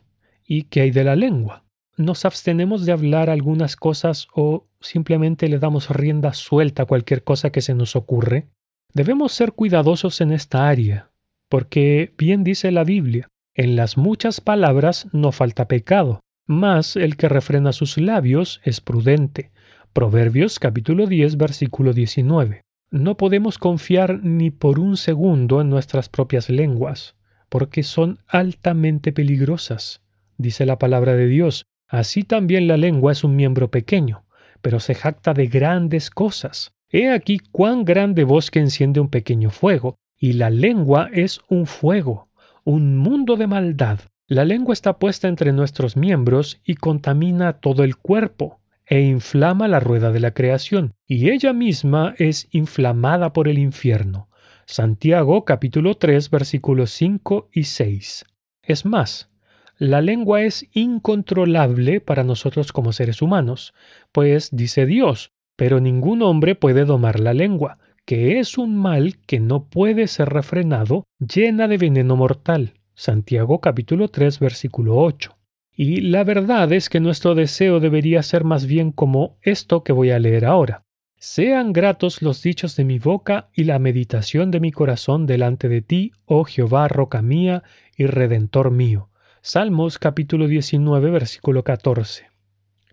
¿Y 0.47 0.63
qué 0.63 0.81
hay 0.81 0.91
de 0.91 1.03
la 1.03 1.15
lengua? 1.15 1.63
¿Nos 1.97 2.25
abstenemos 2.25 2.85
de 2.85 2.91
hablar 2.91 3.29
algunas 3.29 3.75
cosas 3.75 4.27
o 4.35 4.67
simplemente 4.79 5.47
le 5.47 5.57
damos 5.57 5.89
rienda 5.89 6.33
suelta 6.33 6.83
a 6.83 6.85
cualquier 6.85 7.23
cosa 7.23 7.49
que 7.49 7.61
se 7.61 7.73
nos 7.73 7.95
ocurre? 7.95 8.47
Debemos 8.93 9.31
ser 9.31 9.53
cuidadosos 9.53 10.21
en 10.21 10.31
esta 10.31 10.67
área, 10.67 11.09
porque 11.49 12.13
bien 12.17 12.43
dice 12.43 12.71
la 12.71 12.83
Biblia, 12.83 13.27
en 13.55 13.75
las 13.75 13.97
muchas 13.97 14.39
palabras 14.39 15.07
no 15.13 15.31
falta 15.31 15.67
pecado, 15.67 16.19
mas 16.47 16.95
el 16.95 17.17
que 17.17 17.29
refrena 17.29 17.73
sus 17.73 17.97
labios 17.97 18.61
es 18.63 18.81
prudente. 18.81 19.51
Proverbios 19.93 20.59
capítulo 20.59 21.07
10 21.07 21.37
versículo 21.37 21.93
19. 21.93 22.61
No 22.91 23.17
podemos 23.17 23.57
confiar 23.57 24.23
ni 24.23 24.51
por 24.51 24.79
un 24.79 24.97
segundo 24.97 25.59
en 25.61 25.69
nuestras 25.69 26.07
propias 26.07 26.49
lenguas, 26.49 27.15
porque 27.49 27.83
son 27.83 28.19
altamente 28.27 29.11
peligrosas. 29.11 30.01
Dice 30.37 30.65
la 30.65 30.77
palabra 30.77 31.15
de 31.15 31.27
Dios, 31.27 31.65
así 31.87 32.23
también 32.23 32.67
la 32.67 32.77
lengua 32.77 33.11
es 33.11 33.23
un 33.23 33.35
miembro 33.35 33.71
pequeño, 33.71 34.25
pero 34.61 34.79
se 34.79 34.93
jacta 34.93 35.33
de 35.33 35.47
grandes 35.47 36.09
cosas. 36.09 36.73
He 36.89 37.09
aquí 37.09 37.39
cuán 37.51 37.85
grande 37.85 38.23
bosque 38.23 38.59
enciende 38.59 38.99
un 38.99 39.09
pequeño 39.09 39.49
fuego, 39.49 39.97
y 40.17 40.33
la 40.33 40.49
lengua 40.49 41.09
es 41.11 41.41
un 41.49 41.65
fuego, 41.65 42.29
un 42.63 42.97
mundo 42.97 43.35
de 43.35 43.47
maldad. 43.47 43.99
La 44.27 44.43
lengua 44.43 44.73
está 44.73 44.97
puesta 44.97 45.27
entre 45.27 45.51
nuestros 45.53 45.95
miembros 45.95 46.59
y 46.65 46.73
contamina 46.75 47.53
todo 47.53 47.83
el 47.83 47.95
cuerpo 47.95 48.59
e 48.87 49.01
inflama 49.01 49.67
la 49.67 49.79
rueda 49.79 50.11
de 50.11 50.19
la 50.19 50.31
creación, 50.31 50.95
y 51.05 51.29
ella 51.29 51.53
misma 51.53 52.15
es 52.17 52.47
inflamada 52.49 53.33
por 53.33 53.47
el 53.47 53.59
infierno. 53.59 54.27
Santiago 54.65 55.45
capítulo 55.45 55.93
3 55.93 56.31
versículos 56.31 56.89
5 56.89 57.49
y 57.53 57.65
6. 57.65 58.25
Es 58.63 58.83
más, 58.83 59.29
la 59.77 60.01
lengua 60.01 60.41
es 60.41 60.67
incontrolable 60.73 62.01
para 62.01 62.23
nosotros 62.23 62.71
como 62.71 62.93
seres 62.93 63.21
humanos, 63.21 63.75
pues 64.11 64.49
dice 64.51 64.87
Dios, 64.87 65.33
pero 65.55 65.79
ningún 65.79 66.23
hombre 66.23 66.55
puede 66.55 66.85
domar 66.85 67.19
la 67.19 67.35
lengua, 67.35 67.77
que 68.05 68.39
es 68.39 68.57
un 68.57 68.75
mal 68.75 69.17
que 69.27 69.39
no 69.39 69.65
puede 69.65 70.07
ser 70.07 70.29
refrenado, 70.29 71.03
llena 71.19 71.67
de 71.67 71.77
veneno 71.77 72.15
mortal. 72.15 72.73
Santiago 72.97 73.59
capítulo 73.59 74.07
3 74.07 74.39
versículo 74.39 74.95
8. 74.95 75.35
Y 75.75 75.99
la 75.99 76.23
verdad 76.23 76.71
es 76.71 76.87
que 76.87 77.01
nuestro 77.01 77.35
deseo 77.35 77.81
debería 77.81 78.23
ser 78.23 78.45
más 78.45 78.65
bien 78.67 78.93
como 78.93 79.37
esto 79.41 79.83
que 79.83 79.91
voy 79.91 80.11
a 80.11 80.19
leer 80.19 80.45
ahora. 80.45 80.85
Sean 81.17 81.73
gratos 81.73 82.21
los 82.21 82.41
dichos 82.41 82.77
de 82.77 82.85
mi 82.85 82.97
boca 82.97 83.49
y 83.53 83.65
la 83.65 83.79
meditación 83.79 84.49
de 84.49 84.61
mi 84.61 84.71
corazón 84.71 85.25
delante 85.25 85.67
de 85.67 85.81
ti, 85.81 86.13
oh 86.23 86.45
Jehová, 86.45 86.87
roca 86.87 87.21
mía 87.21 87.63
y 87.97 88.05
redentor 88.05 88.71
mío. 88.71 89.09
Salmos 89.41 89.99
capítulo 89.99 90.47
19, 90.47 91.11
versículo 91.11 91.65
14. 91.65 92.27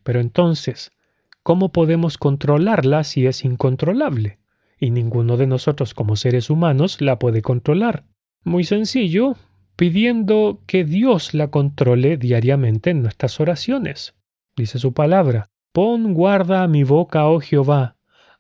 Pero 0.03 0.19
entonces, 0.19 0.91
¿cómo 1.45 1.71
podemos 1.71 2.19
controlarla 2.19 3.05
si 3.05 3.27
es 3.27 3.45
incontrolable? 3.45 4.41
Y 4.81 4.91
ninguno 4.91 5.37
de 5.37 5.47
nosotros 5.47 5.95
como 5.95 6.17
seres 6.17 6.51
humanos 6.51 7.01
la 7.01 7.21
puede 7.21 7.41
controlar. 7.41 8.05
Muy 8.43 8.65
sencillo, 8.65 9.37
pidiendo 9.83 10.63
que 10.69 10.85
Dios 10.85 11.35
la 11.35 11.49
controle 11.49 12.17
diariamente 12.17 12.91
en 12.91 13.03
nuestras 13.03 13.41
oraciones. 13.41 14.15
Dice 14.57 14.79
su 14.79 14.93
palabra, 14.93 15.51
pon 15.73 16.15
guarda 16.15 16.63
a 16.63 16.69
mi 16.69 16.85
boca, 16.85 17.27
oh 17.27 17.41
Jehová, 17.41 17.97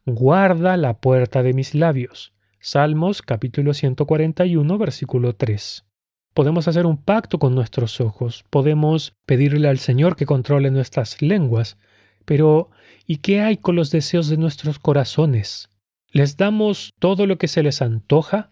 guarda 0.07 0.77
la 0.77 0.99
puerta 0.99 1.43
de 1.43 1.53
mis 1.53 1.75
labios. 1.75 2.33
Salmos 2.61 3.23
capítulo 3.23 3.75
141, 3.75 4.79
versículo 4.79 5.35
3. 5.35 5.85
Podemos 6.33 6.69
hacer 6.69 6.87
un 6.87 6.97
pacto 6.97 7.41
con 7.41 7.57
nuestros 7.57 8.01
ojos, 8.01 8.45
podemos 8.49 9.17
pedirle 9.27 9.67
al 9.67 9.81
Señor 9.81 10.15
que 10.15 10.27
controle 10.27 10.71
nuestras 10.71 11.23
lenguas, 11.23 11.77
pero 12.25 12.71
¿y 13.05 13.17
qué 13.17 13.41
hay 13.41 13.57
con 13.57 13.75
los 13.75 13.91
deseos 13.91 14.29
de 14.29 14.37
nuestros 14.37 14.79
corazones? 14.79 15.71
¿Les 16.13 16.37
damos 16.37 16.93
todo 17.01 17.27
lo 17.27 17.37
que 17.37 17.49
se 17.49 17.65
les 17.65 17.83
antoja? 17.83 18.52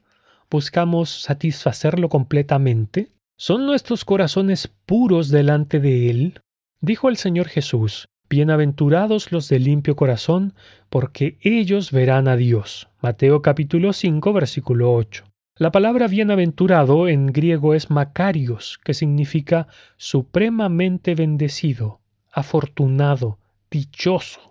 ¿Buscamos 0.51 1.11
satisfacerlo 1.23 2.09
completamente? 2.09 3.13
¿Son 3.39 3.67
nuestros 3.67 4.05
corazones 4.05 4.67
puros 4.85 5.29
delante 5.29 5.79
de 5.79 6.11
Él? 6.11 6.41
Dijo 6.81 7.09
el 7.09 7.17
Señor 7.17 7.47
Jesús, 7.47 8.09
Bienaventurados 8.29 9.31
los 9.31 9.49
de 9.49 9.61
limpio 9.61 9.95
corazón, 9.95 10.55
porque 10.89 11.39
ellos 11.41 11.93
verán 11.93 12.27
a 12.27 12.35
Dios. 12.35 12.89
Mateo 13.01 13.43
capítulo 13.43 13.93
5 13.93 14.33
versículo 14.33 14.93
8. 14.93 15.25
La 15.55 15.71
palabra 15.71 16.09
bienaventurado 16.09 17.07
en 17.07 17.29
griego 17.29 17.75
es 17.75 17.89
makarios, 17.89 18.81
que 18.83 18.93
significa 18.93 19.69
supremamente 19.99 21.15
bendecido, 21.15 22.01
afortunado, 22.33 23.39
dichoso. 23.71 24.50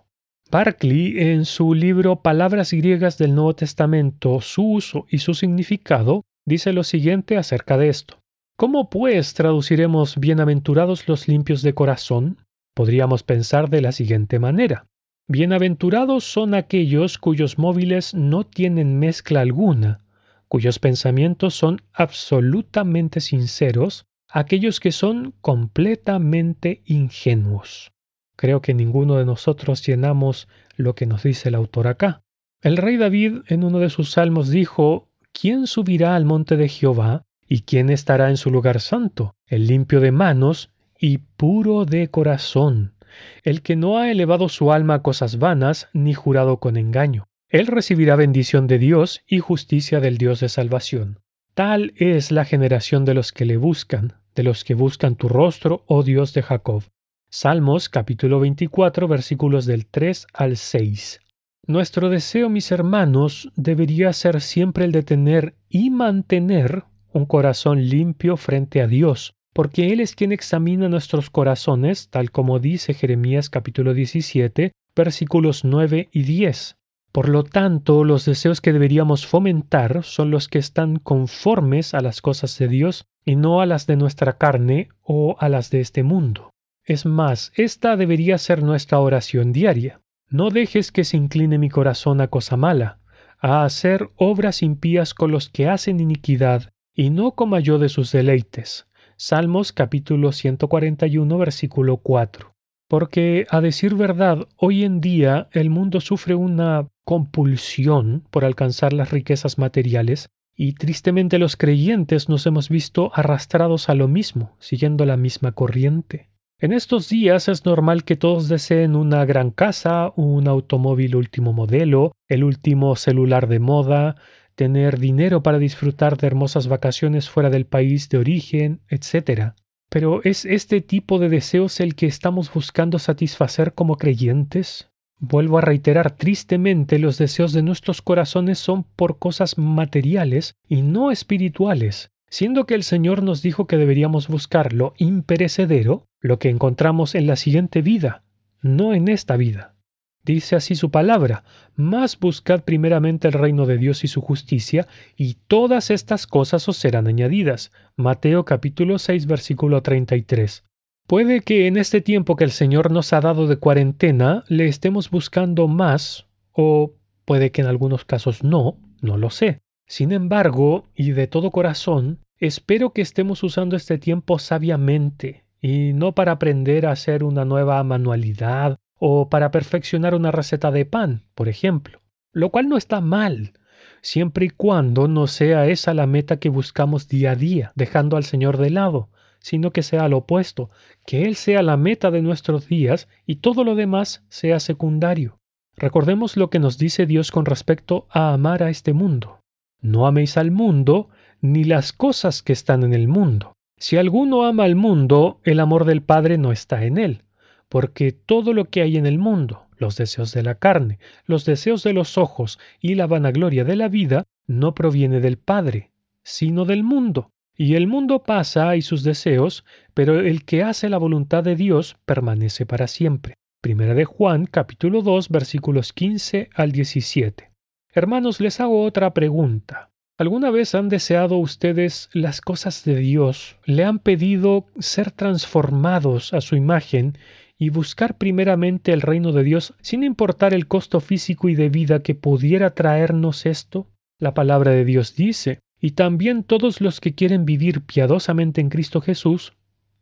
Barclay, 0.50 1.20
en 1.20 1.44
su 1.44 1.74
libro 1.74 2.22
Palabras 2.22 2.72
griegas 2.72 3.18
del 3.18 3.36
Nuevo 3.36 3.54
Testamento, 3.54 4.40
su 4.40 4.64
uso 4.72 5.06
y 5.08 5.18
su 5.18 5.34
significado, 5.34 6.24
dice 6.44 6.72
lo 6.72 6.82
siguiente 6.82 7.36
acerca 7.36 7.78
de 7.78 7.88
esto. 7.88 8.18
¿Cómo 8.56 8.90
pues 8.90 9.34
traduciremos 9.34 10.18
bienaventurados 10.18 11.06
los 11.06 11.28
limpios 11.28 11.62
de 11.62 11.72
corazón? 11.72 12.38
Podríamos 12.74 13.22
pensar 13.22 13.70
de 13.70 13.80
la 13.80 13.92
siguiente 13.92 14.40
manera. 14.40 14.86
Bienaventurados 15.28 16.24
son 16.24 16.54
aquellos 16.54 17.18
cuyos 17.18 17.56
móviles 17.56 18.12
no 18.12 18.44
tienen 18.44 18.98
mezcla 18.98 19.42
alguna, 19.42 20.04
cuyos 20.48 20.80
pensamientos 20.80 21.54
son 21.54 21.80
absolutamente 21.92 23.20
sinceros, 23.20 24.04
aquellos 24.28 24.80
que 24.80 24.90
son 24.90 25.32
completamente 25.40 26.82
ingenuos. 26.86 27.92
Creo 28.40 28.62
que 28.62 28.72
ninguno 28.72 29.16
de 29.16 29.26
nosotros 29.26 29.86
llenamos 29.86 30.48
lo 30.76 30.94
que 30.94 31.04
nos 31.04 31.24
dice 31.24 31.50
el 31.50 31.54
autor 31.54 31.88
acá. 31.88 32.22
El 32.62 32.78
rey 32.78 32.96
David 32.96 33.40
en 33.48 33.64
uno 33.64 33.80
de 33.80 33.90
sus 33.90 34.12
salmos 34.12 34.48
dijo, 34.48 35.10
¿quién 35.38 35.66
subirá 35.66 36.16
al 36.16 36.24
monte 36.24 36.56
de 36.56 36.70
Jehová? 36.70 37.26
¿Y 37.46 37.64
quién 37.64 37.90
estará 37.90 38.30
en 38.30 38.38
su 38.38 38.50
lugar 38.50 38.80
santo? 38.80 39.34
El 39.46 39.66
limpio 39.66 40.00
de 40.00 40.10
manos 40.10 40.70
y 40.98 41.18
puro 41.18 41.84
de 41.84 42.08
corazón, 42.08 42.94
el 43.42 43.60
que 43.60 43.76
no 43.76 43.98
ha 43.98 44.10
elevado 44.10 44.48
su 44.48 44.72
alma 44.72 44.94
a 44.94 45.02
cosas 45.02 45.38
vanas 45.38 45.90
ni 45.92 46.14
jurado 46.14 46.60
con 46.60 46.78
engaño. 46.78 47.26
Él 47.50 47.66
recibirá 47.66 48.16
bendición 48.16 48.66
de 48.66 48.78
Dios 48.78 49.20
y 49.26 49.40
justicia 49.40 50.00
del 50.00 50.16
Dios 50.16 50.40
de 50.40 50.48
salvación. 50.48 51.18
Tal 51.52 51.92
es 51.94 52.32
la 52.32 52.46
generación 52.46 53.04
de 53.04 53.12
los 53.12 53.32
que 53.32 53.44
le 53.44 53.58
buscan, 53.58 54.14
de 54.34 54.44
los 54.44 54.64
que 54.64 54.72
buscan 54.72 55.16
tu 55.16 55.28
rostro, 55.28 55.84
oh 55.86 56.02
Dios 56.02 56.32
de 56.32 56.40
Jacob. 56.40 56.84
Salmos 57.32 57.88
capítulo 57.88 58.40
24 58.40 59.06
versículos 59.06 59.64
del 59.64 59.86
3 59.86 60.26
al 60.32 60.56
6. 60.56 61.20
Nuestro 61.64 62.08
deseo, 62.08 62.48
mis 62.48 62.72
hermanos, 62.72 63.52
debería 63.54 64.12
ser 64.12 64.40
siempre 64.40 64.84
el 64.84 64.90
de 64.90 65.04
tener 65.04 65.54
y 65.68 65.90
mantener 65.90 66.82
un 67.12 67.26
corazón 67.26 67.88
limpio 67.88 68.36
frente 68.36 68.82
a 68.82 68.88
Dios, 68.88 69.34
porque 69.54 69.92
Él 69.92 70.00
es 70.00 70.16
quien 70.16 70.32
examina 70.32 70.88
nuestros 70.88 71.30
corazones, 71.30 72.08
tal 72.08 72.32
como 72.32 72.58
dice 72.58 72.94
Jeremías 72.94 73.48
capítulo 73.48 73.94
17, 73.94 74.72
versículos 74.96 75.64
9 75.64 76.08
y 76.10 76.24
10. 76.24 76.78
Por 77.12 77.28
lo 77.28 77.44
tanto, 77.44 78.02
los 78.02 78.24
deseos 78.24 78.60
que 78.60 78.72
deberíamos 78.72 79.24
fomentar 79.28 80.02
son 80.02 80.32
los 80.32 80.48
que 80.48 80.58
están 80.58 80.96
conformes 80.96 81.94
a 81.94 82.00
las 82.00 82.22
cosas 82.22 82.58
de 82.58 82.66
Dios 82.66 83.04
y 83.24 83.36
no 83.36 83.60
a 83.60 83.66
las 83.66 83.86
de 83.86 83.94
nuestra 83.94 84.32
carne 84.32 84.88
o 85.04 85.36
a 85.38 85.48
las 85.48 85.70
de 85.70 85.78
este 85.78 86.02
mundo. 86.02 86.50
Es 86.90 87.06
más, 87.06 87.52
esta 87.54 87.96
debería 87.96 88.36
ser 88.36 88.64
nuestra 88.64 88.98
oración 88.98 89.52
diaria. 89.52 90.00
No 90.28 90.50
dejes 90.50 90.90
que 90.90 91.04
se 91.04 91.16
incline 91.16 91.56
mi 91.56 91.68
corazón 91.68 92.20
a 92.20 92.26
cosa 92.26 92.56
mala, 92.56 92.98
a 93.38 93.62
hacer 93.62 94.10
obras 94.16 94.60
impías 94.60 95.14
con 95.14 95.30
los 95.30 95.48
que 95.48 95.68
hacen 95.68 96.00
iniquidad, 96.00 96.72
y 96.92 97.10
no 97.10 97.36
coma 97.36 97.60
yo 97.60 97.78
de 97.78 97.88
sus 97.88 98.10
deleites. 98.10 98.88
Salmos 99.16 99.70
capítulo 99.70 100.32
141 100.32 101.38
versículo 101.38 101.98
4. 101.98 102.56
Porque, 102.88 103.46
a 103.50 103.60
decir 103.60 103.94
verdad, 103.94 104.48
hoy 104.56 104.82
en 104.82 105.00
día 105.00 105.48
el 105.52 105.70
mundo 105.70 106.00
sufre 106.00 106.34
una 106.34 106.88
compulsión 107.04 108.24
por 108.32 108.44
alcanzar 108.44 108.92
las 108.92 109.12
riquezas 109.12 109.58
materiales, 109.58 110.28
y 110.56 110.72
tristemente 110.72 111.38
los 111.38 111.54
creyentes 111.54 112.28
nos 112.28 112.46
hemos 112.46 112.68
visto 112.68 113.12
arrastrados 113.14 113.88
a 113.88 113.94
lo 113.94 114.08
mismo, 114.08 114.56
siguiendo 114.58 115.06
la 115.06 115.16
misma 115.16 115.52
corriente. 115.52 116.30
En 116.62 116.72
estos 116.72 117.08
días 117.08 117.48
es 117.48 117.64
normal 117.64 118.04
que 118.04 118.16
todos 118.16 118.50
deseen 118.50 118.94
una 118.94 119.24
gran 119.24 119.50
casa, 119.50 120.12
un 120.14 120.46
automóvil 120.46 121.16
último 121.16 121.54
modelo, 121.54 122.12
el 122.28 122.44
último 122.44 122.96
celular 122.96 123.48
de 123.48 123.60
moda, 123.60 124.16
tener 124.56 124.98
dinero 124.98 125.42
para 125.42 125.58
disfrutar 125.58 126.18
de 126.18 126.26
hermosas 126.26 126.68
vacaciones 126.68 127.30
fuera 127.30 127.48
del 127.48 127.64
país 127.64 128.10
de 128.10 128.18
origen, 128.18 128.82
etc. 128.88 129.54
Pero 129.88 130.22
¿es 130.22 130.44
este 130.44 130.82
tipo 130.82 131.18
de 131.18 131.30
deseos 131.30 131.80
el 131.80 131.94
que 131.94 132.04
estamos 132.04 132.52
buscando 132.52 132.98
satisfacer 132.98 133.72
como 133.72 133.96
creyentes? 133.96 134.90
Vuelvo 135.18 135.56
a 135.56 135.62
reiterar 135.62 136.10
tristemente, 136.10 136.98
los 136.98 137.16
deseos 137.16 137.54
de 137.54 137.62
nuestros 137.62 138.02
corazones 138.02 138.58
son 138.58 138.84
por 138.84 139.18
cosas 139.18 139.56
materiales 139.56 140.56
y 140.68 140.82
no 140.82 141.10
espirituales, 141.10 142.10
siendo 142.30 142.64
que 142.64 142.74
el 142.74 142.84
Señor 142.84 143.22
nos 143.22 143.42
dijo 143.42 143.66
que 143.66 143.76
deberíamos 143.76 144.28
buscar 144.28 144.72
lo 144.72 144.94
imperecedero, 144.96 146.06
lo 146.20 146.38
que 146.38 146.48
encontramos 146.48 147.14
en 147.14 147.26
la 147.26 147.36
siguiente 147.36 147.82
vida, 147.82 148.22
no 148.62 148.94
en 148.94 149.08
esta 149.08 149.36
vida. 149.36 149.74
Dice 150.22 150.54
así 150.54 150.74
su 150.74 150.90
palabra, 150.90 151.44
más 151.74 152.18
buscad 152.18 152.62
primeramente 152.62 153.26
el 153.26 153.34
reino 153.34 153.66
de 153.66 153.78
Dios 153.78 154.04
y 154.04 154.08
su 154.08 154.20
justicia, 154.20 154.86
y 155.16 155.34
todas 155.48 155.90
estas 155.90 156.26
cosas 156.26 156.68
os 156.68 156.76
serán 156.76 157.06
añadidas. 157.06 157.72
Mateo 157.96 158.44
capítulo 158.44 158.98
6 158.98 159.26
versículo 159.26 159.82
33. 159.82 160.64
Puede 161.06 161.40
que 161.40 161.66
en 161.66 161.76
este 161.76 162.00
tiempo 162.00 162.36
que 162.36 162.44
el 162.44 162.52
Señor 162.52 162.92
nos 162.92 163.12
ha 163.12 163.20
dado 163.20 163.48
de 163.48 163.56
cuarentena 163.56 164.44
le 164.46 164.66
estemos 164.66 165.10
buscando 165.10 165.66
más, 165.66 166.26
o 166.52 166.92
puede 167.24 167.50
que 167.50 167.62
en 167.62 167.66
algunos 167.66 168.04
casos 168.04 168.44
no, 168.44 168.76
no 169.00 169.16
lo 169.16 169.30
sé. 169.30 169.60
Sin 169.90 170.12
embargo, 170.12 170.84
y 170.94 171.10
de 171.10 171.26
todo 171.26 171.50
corazón, 171.50 172.20
espero 172.38 172.92
que 172.92 173.02
estemos 173.02 173.42
usando 173.42 173.74
este 173.74 173.98
tiempo 173.98 174.38
sabiamente, 174.38 175.46
y 175.60 175.94
no 175.94 176.14
para 176.14 176.30
aprender 176.30 176.86
a 176.86 176.92
hacer 176.92 177.24
una 177.24 177.44
nueva 177.44 177.82
manualidad 177.82 178.78
o 179.00 179.28
para 179.28 179.50
perfeccionar 179.50 180.14
una 180.14 180.30
receta 180.30 180.70
de 180.70 180.84
pan, 180.84 181.24
por 181.34 181.48
ejemplo, 181.48 182.02
lo 182.32 182.50
cual 182.50 182.68
no 182.68 182.76
está 182.76 183.00
mal, 183.00 183.54
siempre 184.00 184.46
y 184.46 184.50
cuando 184.50 185.08
no 185.08 185.26
sea 185.26 185.66
esa 185.66 185.92
la 185.92 186.06
meta 186.06 186.38
que 186.38 186.50
buscamos 186.50 187.08
día 187.08 187.32
a 187.32 187.34
día, 187.34 187.72
dejando 187.74 188.16
al 188.16 188.22
Señor 188.22 188.58
de 188.58 188.70
lado, 188.70 189.08
sino 189.40 189.72
que 189.72 189.82
sea 189.82 190.08
lo 190.08 190.18
opuesto, 190.18 190.70
que 191.04 191.24
Él 191.24 191.34
sea 191.34 191.64
la 191.64 191.76
meta 191.76 192.12
de 192.12 192.22
nuestros 192.22 192.68
días 192.68 193.08
y 193.26 193.36
todo 193.36 193.64
lo 193.64 193.74
demás 193.74 194.24
sea 194.28 194.60
secundario. 194.60 195.40
Recordemos 195.76 196.36
lo 196.36 196.48
que 196.48 196.60
nos 196.60 196.78
dice 196.78 197.06
Dios 197.06 197.32
con 197.32 197.44
respecto 197.44 198.06
a 198.08 198.32
amar 198.32 198.62
a 198.62 198.70
este 198.70 198.92
mundo. 198.92 199.39
No 199.80 200.06
améis 200.06 200.36
al 200.36 200.50
mundo 200.50 201.08
ni 201.40 201.64
las 201.64 201.92
cosas 201.92 202.42
que 202.42 202.52
están 202.52 202.82
en 202.82 202.94
el 202.94 203.08
mundo. 203.08 203.54
Si 203.78 203.96
alguno 203.96 204.44
ama 204.44 204.64
al 204.64 204.76
mundo, 204.76 205.40
el 205.44 205.60
amor 205.60 205.84
del 205.84 206.02
Padre 206.02 206.38
no 206.38 206.52
está 206.52 206.84
en 206.84 206.98
él 206.98 207.22
porque 207.70 208.10
todo 208.12 208.52
lo 208.52 208.66
que 208.66 208.82
hay 208.82 208.98
en 208.98 209.06
el 209.06 209.18
mundo, 209.18 209.68
los 209.78 209.96
deseos 209.96 210.34
de 210.34 210.42
la 210.42 210.56
carne, 210.56 210.98
los 211.24 211.46
deseos 211.46 211.82
de 211.84 211.94
los 211.94 212.18
ojos 212.18 212.58
y 212.80 212.96
la 212.96 213.06
vanagloria 213.06 213.64
de 213.64 213.76
la 213.76 213.88
vida, 213.88 214.24
no 214.46 214.74
proviene 214.74 215.20
del 215.20 215.38
Padre, 215.38 215.92
sino 216.22 216.66
del 216.66 216.82
mundo. 216.82 217.30
Y 217.56 217.76
el 217.76 217.86
mundo 217.86 218.24
pasa 218.24 218.74
y 218.74 218.82
sus 218.82 219.04
deseos, 219.04 219.64
pero 219.94 220.18
el 220.18 220.44
que 220.44 220.64
hace 220.64 220.88
la 220.88 220.98
voluntad 220.98 221.44
de 221.44 221.54
Dios 221.54 221.96
permanece 222.04 222.66
para 222.66 222.88
siempre. 222.88 223.34
Primera 223.60 223.94
de 223.94 224.04
Juan, 224.04 224.46
capítulo 224.46 225.02
2, 225.02 225.28
versículos 225.28 225.92
15 225.92 226.50
al 226.54 226.72
17. 226.72 227.49
Hermanos, 227.92 228.40
les 228.40 228.60
hago 228.60 228.84
otra 228.84 229.12
pregunta. 229.14 229.90
¿Alguna 230.16 230.50
vez 230.50 230.76
han 230.76 230.88
deseado 230.88 231.38
ustedes 231.38 232.08
las 232.12 232.40
cosas 232.40 232.84
de 232.84 232.94
Dios? 232.94 233.56
¿Le 233.64 233.84
han 233.84 233.98
pedido 233.98 234.66
ser 234.78 235.10
transformados 235.10 236.32
a 236.32 236.40
su 236.40 236.54
imagen 236.54 237.18
y 237.58 237.70
buscar 237.70 238.16
primeramente 238.16 238.92
el 238.92 239.00
reino 239.00 239.32
de 239.32 239.42
Dios 239.42 239.74
sin 239.80 240.04
importar 240.04 240.54
el 240.54 240.68
costo 240.68 241.00
físico 241.00 241.48
y 241.48 241.56
de 241.56 241.68
vida 241.68 242.00
que 242.00 242.14
pudiera 242.14 242.74
traernos 242.74 243.44
esto? 243.44 243.88
La 244.18 244.34
palabra 244.34 244.70
de 244.70 244.84
Dios 244.84 245.16
dice, 245.16 245.58
y 245.80 245.92
también 245.92 246.44
todos 246.44 246.80
los 246.80 247.00
que 247.00 247.14
quieren 247.14 247.44
vivir 247.44 247.80
piadosamente 247.80 248.60
en 248.60 248.68
Cristo 248.68 249.00
Jesús 249.00 249.54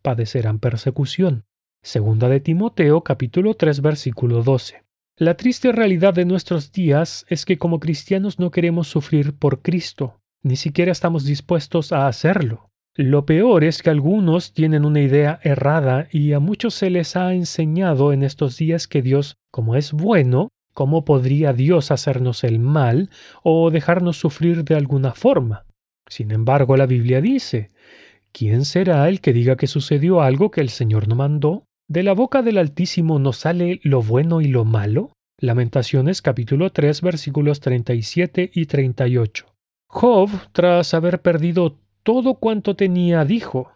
padecerán 0.03 0.59
persecución. 0.59 1.45
Segunda 1.83 2.29
de 2.29 2.41
Timoteo 2.41 3.03
capítulo 3.03 3.55
3 3.55 3.81
versículo 3.81 4.43
12. 4.43 4.88
La 5.21 5.37
triste 5.37 5.73
realidad 5.73 6.15
de 6.15 6.25
nuestros 6.25 6.71
días 6.71 7.27
es 7.29 7.45
que 7.45 7.59
como 7.59 7.81
cristianos 7.81 8.39
no 8.39 8.53
queremos 8.53 8.87
sufrir 8.87 9.37
por 9.37 9.63
Cristo, 9.63 10.21
ni 10.45 10.55
siquiera 10.55 10.93
estamos 10.93 11.25
dispuestos 11.25 11.91
a 11.91 12.07
hacerlo. 12.07 12.71
Lo 12.95 13.27
peor 13.27 13.65
es 13.65 13.83
que 13.83 13.91
algunos 13.91 14.53
tienen 14.53 14.85
una 14.85 15.01
idea 15.01 15.41
errada 15.43 16.07
y 16.13 16.35
a 16.35 16.39
muchos 16.39 16.75
se 16.75 16.89
les 16.91 17.17
ha 17.17 17.35
enseñado 17.35 18.13
en 18.13 18.23
estos 18.23 18.59
días 18.59 18.87
que 18.87 19.03
Dios, 19.03 19.35
como 19.51 19.75
es 19.75 19.93
bueno, 19.93 20.51
¿cómo 20.73 21.05
podría 21.05 21.53
Dios 21.53 21.91
hacernos 21.91 22.45
el 22.45 22.61
mal 22.61 23.11
o 23.43 23.73
dejarnos 23.73 24.19
sufrir 24.19 24.63
de 24.63 24.77
alguna 24.77 25.15
forma? 25.15 25.67
Sin 26.09 26.31
embargo, 26.31 26.77
la 26.77 26.87
Biblia 26.87 27.21
dice, 27.21 27.73
¿quién 28.31 28.65
será 28.65 29.09
el 29.09 29.21
que 29.21 29.33
diga 29.33 29.57
que 29.57 29.67
sucedió 29.67 30.23
algo 30.23 30.53
que 30.53 30.61
el 30.61 30.69
Señor 30.69 31.09
no 31.09 31.17
mandó? 31.17 31.65
¿De 31.91 32.03
la 32.03 32.13
boca 32.13 32.43
del 32.43 32.59
Altísimo 32.59 33.19
no 33.19 33.33
sale 33.33 33.81
lo 33.83 34.03
bueno 34.03 34.43
y 34.43 34.49
lo 34.49 34.67
malo? 34.67 35.11
Lamentaciones 35.39 36.21
capítulo 36.21 36.71
3 36.71 37.01
versículos 37.01 37.61
37 37.61 38.51
y 38.53 38.67
38. 38.67 39.47
Job, 39.87 40.29
tras 40.53 40.93
haber 40.93 41.23
perdido 41.23 41.79
todo 42.03 42.35
cuanto 42.35 42.77
tenía, 42.77 43.25
dijo, 43.25 43.73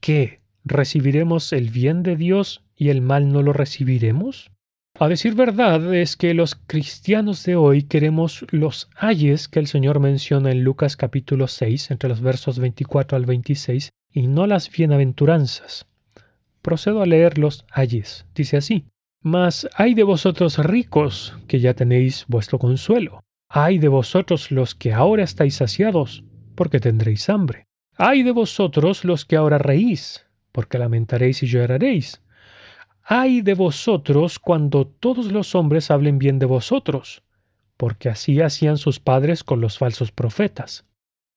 ¿qué? 0.00 0.40
¿Recibiremos 0.64 1.54
el 1.54 1.70
bien 1.70 2.02
de 2.02 2.16
Dios 2.16 2.62
y 2.76 2.90
el 2.90 3.00
mal 3.00 3.32
no 3.32 3.40
lo 3.40 3.54
recibiremos? 3.54 4.50
A 5.00 5.08
decir 5.08 5.34
verdad 5.34 5.94
es 5.94 6.18
que 6.18 6.34
los 6.34 6.56
cristianos 6.56 7.42
de 7.44 7.56
hoy 7.56 7.84
queremos 7.84 8.44
los 8.50 8.90
ayes 8.96 9.48
que 9.48 9.60
el 9.60 9.66
Señor 9.66 9.98
menciona 9.98 10.50
en 10.50 10.62
Lucas 10.62 10.98
capítulo 10.98 11.48
6, 11.48 11.90
entre 11.90 12.10
los 12.10 12.20
versos 12.20 12.58
24 12.58 13.16
al 13.16 13.24
26, 13.24 13.88
y 14.12 14.26
no 14.26 14.46
las 14.46 14.70
bienaventuranzas. 14.70 15.86
Procedo 16.66 17.00
a 17.00 17.06
leer 17.06 17.38
los 17.38 17.64
ayes. 17.70 18.26
Dice 18.34 18.56
así, 18.56 18.86
Mas 19.22 19.68
hay 19.76 19.94
de 19.94 20.02
vosotros 20.02 20.58
ricos, 20.58 21.38
que 21.46 21.60
ya 21.60 21.74
tenéis 21.74 22.24
vuestro 22.26 22.58
consuelo. 22.58 23.22
Hay 23.48 23.78
de 23.78 23.86
vosotros 23.86 24.50
los 24.50 24.74
que 24.74 24.92
ahora 24.92 25.22
estáis 25.22 25.54
saciados, 25.54 26.24
porque 26.56 26.80
tendréis 26.80 27.28
hambre. 27.28 27.68
Hay 27.96 28.24
de 28.24 28.32
vosotros 28.32 29.04
los 29.04 29.24
que 29.24 29.36
ahora 29.36 29.58
reís, 29.58 30.26
porque 30.50 30.76
lamentaréis 30.76 31.40
y 31.44 31.46
lloraréis. 31.46 32.20
Hay 33.04 33.42
de 33.42 33.54
vosotros 33.54 34.40
cuando 34.40 34.88
todos 34.88 35.30
los 35.30 35.54
hombres 35.54 35.92
hablen 35.92 36.18
bien 36.18 36.40
de 36.40 36.46
vosotros, 36.46 37.22
porque 37.76 38.08
así 38.08 38.40
hacían 38.40 38.76
sus 38.76 38.98
padres 38.98 39.44
con 39.44 39.60
los 39.60 39.78
falsos 39.78 40.10
profetas. 40.10 40.84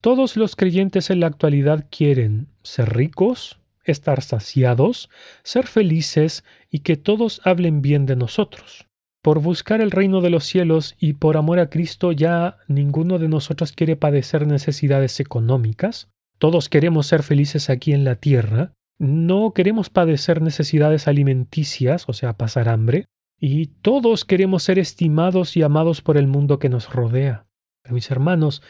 Todos 0.01 0.37
los 0.37 0.55
creyentes 0.55 1.11
en 1.11 1.19
la 1.19 1.27
actualidad 1.27 1.85
quieren 1.91 2.47
ser 2.63 2.95
ricos, 2.95 3.59
estar 3.91 4.21
saciados, 4.21 5.09
ser 5.43 5.67
felices 5.67 6.43
y 6.69 6.79
que 6.79 6.97
todos 6.97 7.41
hablen 7.43 7.81
bien 7.81 8.05
de 8.05 8.15
nosotros. 8.15 8.87
Por 9.21 9.41
buscar 9.41 9.81
el 9.81 9.91
reino 9.91 10.21
de 10.21 10.29
los 10.29 10.45
cielos 10.45 10.95
y 10.99 11.13
por 11.13 11.35
amor 11.35 11.59
a 11.59 11.69
Cristo 11.69 12.11
ya 12.11 12.57
ninguno 12.67 13.19
de 13.19 13.27
nosotros 13.27 13.73
quiere 13.73 13.95
padecer 13.95 14.47
necesidades 14.47 15.19
económicas. 15.19 16.09
Todos 16.37 16.69
queremos 16.69 17.07
ser 17.07 17.23
felices 17.23 17.69
aquí 17.69 17.91
en 17.91 18.05
la 18.05 18.15
tierra. 18.15 18.73
No 18.97 19.53
queremos 19.53 19.89
padecer 19.89 20.41
necesidades 20.41 21.07
alimenticias, 21.07 22.05
o 22.07 22.13
sea, 22.13 22.33
pasar 22.33 22.69
hambre. 22.69 23.07
Y 23.37 23.67
todos 23.67 24.23
queremos 24.23 24.63
ser 24.63 24.79
estimados 24.79 25.57
y 25.57 25.63
amados 25.63 26.01
por 26.01 26.17
el 26.17 26.27
mundo 26.27 26.59
que 26.59 26.69
nos 26.69 26.89
rodea. 26.89 27.45
Mis 27.89 28.11
hermanos, 28.11 28.61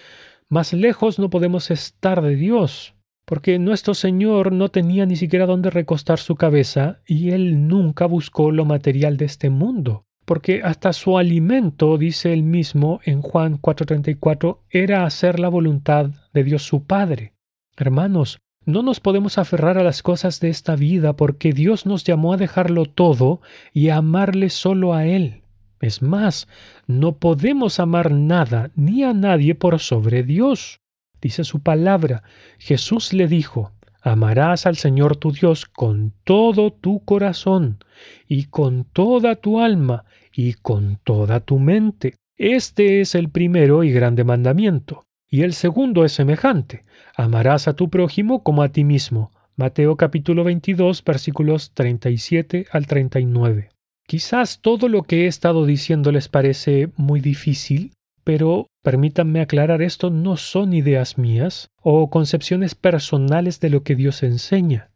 más 0.48 0.74
lejos 0.74 1.20
no 1.20 1.30
podemos 1.30 1.70
estar 1.70 2.22
de 2.22 2.36
Dios 2.36 2.96
porque 3.30 3.60
nuestro 3.60 3.94
Señor 3.94 4.52
no 4.52 4.70
tenía 4.70 5.06
ni 5.06 5.16
siquiera 5.16 5.46
dónde 5.46 5.70
recostar 5.70 6.18
su 6.18 6.36
cabeza 6.36 7.02
y 7.06 7.30
él 7.30 7.68
nunca 7.68 8.08
buscó 8.08 8.50
lo 8.50 8.66
material 8.66 9.18
de 9.18 9.26
este 9.26 9.52
mundo, 9.52 10.08
porque 10.26 10.62
hasta 10.64 10.94
su 10.94 11.16
alimento, 11.16 12.00
dice 12.00 12.34
él 12.34 12.42
mismo 12.42 13.02
en 13.04 13.22
Juan 13.22 13.60
4:34, 13.62 14.62
era 14.72 15.06
hacer 15.06 15.40
la 15.40 15.48
voluntad 15.48 16.10
de 16.34 16.44
Dios 16.44 16.64
su 16.64 16.86
Padre. 16.86 17.34
Hermanos, 17.78 18.40
no 18.66 18.82
nos 18.82 19.00
podemos 19.00 19.38
aferrar 19.38 19.78
a 19.78 19.84
las 19.84 20.02
cosas 20.02 20.40
de 20.40 20.50
esta 20.50 20.76
vida 20.76 21.16
porque 21.16 21.54
Dios 21.54 21.86
nos 21.86 22.04
llamó 22.04 22.34
a 22.34 22.38
dejarlo 22.38 22.88
todo 22.88 23.42
y 23.74 23.90
a 23.90 23.98
amarle 23.98 24.50
solo 24.50 24.96
a 24.96 25.06
Él. 25.06 25.44
Es 25.82 26.02
más, 26.02 26.48
no 26.88 27.18
podemos 27.18 27.80
amar 27.80 28.12
nada 28.12 28.72
ni 28.74 29.04
a 29.04 29.14
nadie 29.14 29.54
por 29.54 29.78
sobre 29.78 30.24
Dios 30.24 30.82
dice 31.22 31.44
su 31.44 31.62
palabra, 31.62 32.24
Jesús 32.58 33.14
le 33.14 33.28
dijo, 33.28 33.72
amarás 34.02 34.66
al 34.66 34.78
Señor 34.78 35.18
tu 35.18 35.32
Dios 35.32 35.66
con 35.66 36.14
todo 36.24 36.72
tu 36.72 37.04
corazón 37.04 37.84
y 38.28 38.46
con 38.46 38.86
toda 38.86 39.36
tu 39.36 39.60
alma 39.60 40.06
y 40.34 40.54
con 40.54 41.00
toda 41.04 41.40
tu 41.40 41.60
mente. 41.60 42.16
Este 42.38 43.02
es 43.02 43.16
el 43.16 43.30
primero 43.30 43.84
y 43.84 43.92
grande 43.92 44.24
mandamiento. 44.24 45.06
Y 45.30 45.44
el 45.44 45.54
segundo 45.54 46.06
es 46.06 46.14
semejante, 46.14 46.84
amarás 47.16 47.68
a 47.68 47.74
tu 47.74 47.90
prójimo 47.90 48.44
como 48.44 48.64
a 48.64 48.70
ti 48.70 48.84
mismo. 48.84 49.32
Mateo 49.56 49.98
capítulo 49.98 50.44
22 50.44 51.04
versículos 51.04 51.72
37 51.74 52.68
al 52.72 52.88
39. 52.88 53.70
Quizás 54.08 54.62
todo 54.62 54.88
lo 54.88 55.04
que 55.04 55.26
he 55.26 55.28
estado 55.28 55.66
diciendo 55.66 56.12
les 56.12 56.30
parece 56.30 56.90
muy 56.96 57.20
difícil, 57.20 57.92
pero 58.30 58.70
permítanme 58.84 59.42
aclarar 59.42 59.82
esto, 59.82 60.12
no 60.12 60.38
son 60.38 60.74
ideas 60.74 61.18
mías 61.18 61.72
o 61.82 62.12
concepciones 62.12 62.76
personales 62.76 63.60
de 63.60 63.72
lo 63.72 63.82
que 63.82 63.96
Dios 63.96 64.22
enseña. 64.22 64.92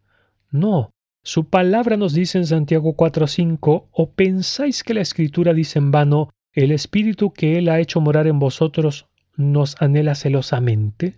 No, 0.51 0.91
su 1.23 1.49
palabra 1.49 1.97
nos 1.97 2.13
dice 2.13 2.37
en 2.37 2.45
Santiago 2.45 2.95
4:5, 2.95 3.87
¿o 3.91 4.11
pensáis 4.11 4.83
que 4.83 4.93
la 4.93 5.01
escritura 5.01 5.55
dice 5.55 5.79
en 5.79 5.89
vano, 5.89 6.29
el 6.51 6.71
Espíritu 6.71 7.33
que 7.33 7.57
Él 7.57 7.69
ha 7.69 7.79
hecho 7.79 8.01
morar 8.01 8.27
en 8.27 8.37
vosotros 8.37 9.07
nos 9.35 9.81
anhela 9.81 10.13
celosamente? 10.13 11.17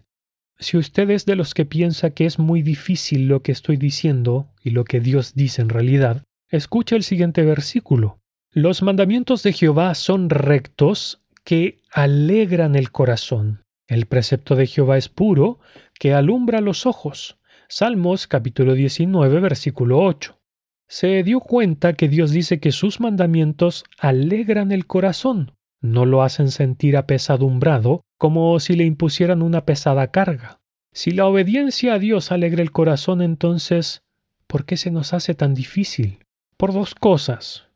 Si 0.57 0.77
usted 0.77 1.09
es 1.09 1.25
de 1.25 1.35
los 1.35 1.53
que 1.53 1.65
piensa 1.65 2.11
que 2.11 2.25
es 2.25 2.39
muy 2.39 2.61
difícil 2.61 3.27
lo 3.27 3.41
que 3.41 3.51
estoy 3.51 3.75
diciendo 3.75 4.47
y 4.63 4.69
lo 4.69 4.85
que 4.85 5.01
Dios 5.01 5.33
dice 5.35 5.61
en 5.61 5.67
realidad, 5.67 6.23
escucha 6.47 6.95
el 6.95 7.03
siguiente 7.03 7.43
versículo. 7.43 8.19
Los 8.51 8.81
mandamientos 8.83 9.43
de 9.43 9.51
Jehová 9.51 9.93
son 9.95 10.29
rectos 10.29 11.24
que 11.45 11.83
alegran 11.91 12.75
el 12.75 12.91
corazón. 12.91 13.63
El 13.87 14.07
precepto 14.07 14.55
de 14.55 14.65
Jehová 14.65 14.97
es 14.97 15.09
puro, 15.09 15.59
que 15.99 16.13
alumbra 16.13 16.59
los 16.59 16.87
ojos. 16.87 17.37
Salmos 17.69 18.27
capítulo 18.27 18.73
19 18.73 19.39
versículo 19.39 19.99
8. 19.99 20.39
Se 20.87 21.23
dio 21.23 21.39
cuenta 21.39 21.93
que 21.93 22.09
Dios 22.09 22.31
dice 22.31 22.59
que 22.59 22.71
sus 22.71 22.99
mandamientos 22.99 23.85
alegran 23.99 24.71
el 24.71 24.87
corazón, 24.87 25.53
no 25.81 26.05
lo 26.05 26.23
hacen 26.23 26.49
sentir 26.49 26.97
apesadumbrado 26.97 28.01
como 28.17 28.59
si 28.59 28.75
le 28.75 28.85
impusieran 28.85 29.43
una 29.43 29.65
pesada 29.65 30.07
carga. 30.07 30.57
Si 30.93 31.11
la 31.11 31.27
obediencia 31.27 31.93
a 31.93 31.99
Dios 31.99 32.31
alegra 32.31 32.63
el 32.63 32.71
corazón, 32.71 33.21
entonces, 33.21 34.01
¿por 34.47 34.65
qué 34.65 34.77
se 34.77 34.89
nos 34.89 35.13
hace 35.13 35.35
tan 35.35 35.53
difícil? 35.53 36.19
Por 36.57 36.73
dos 36.73 36.95
cosas. 36.95 37.67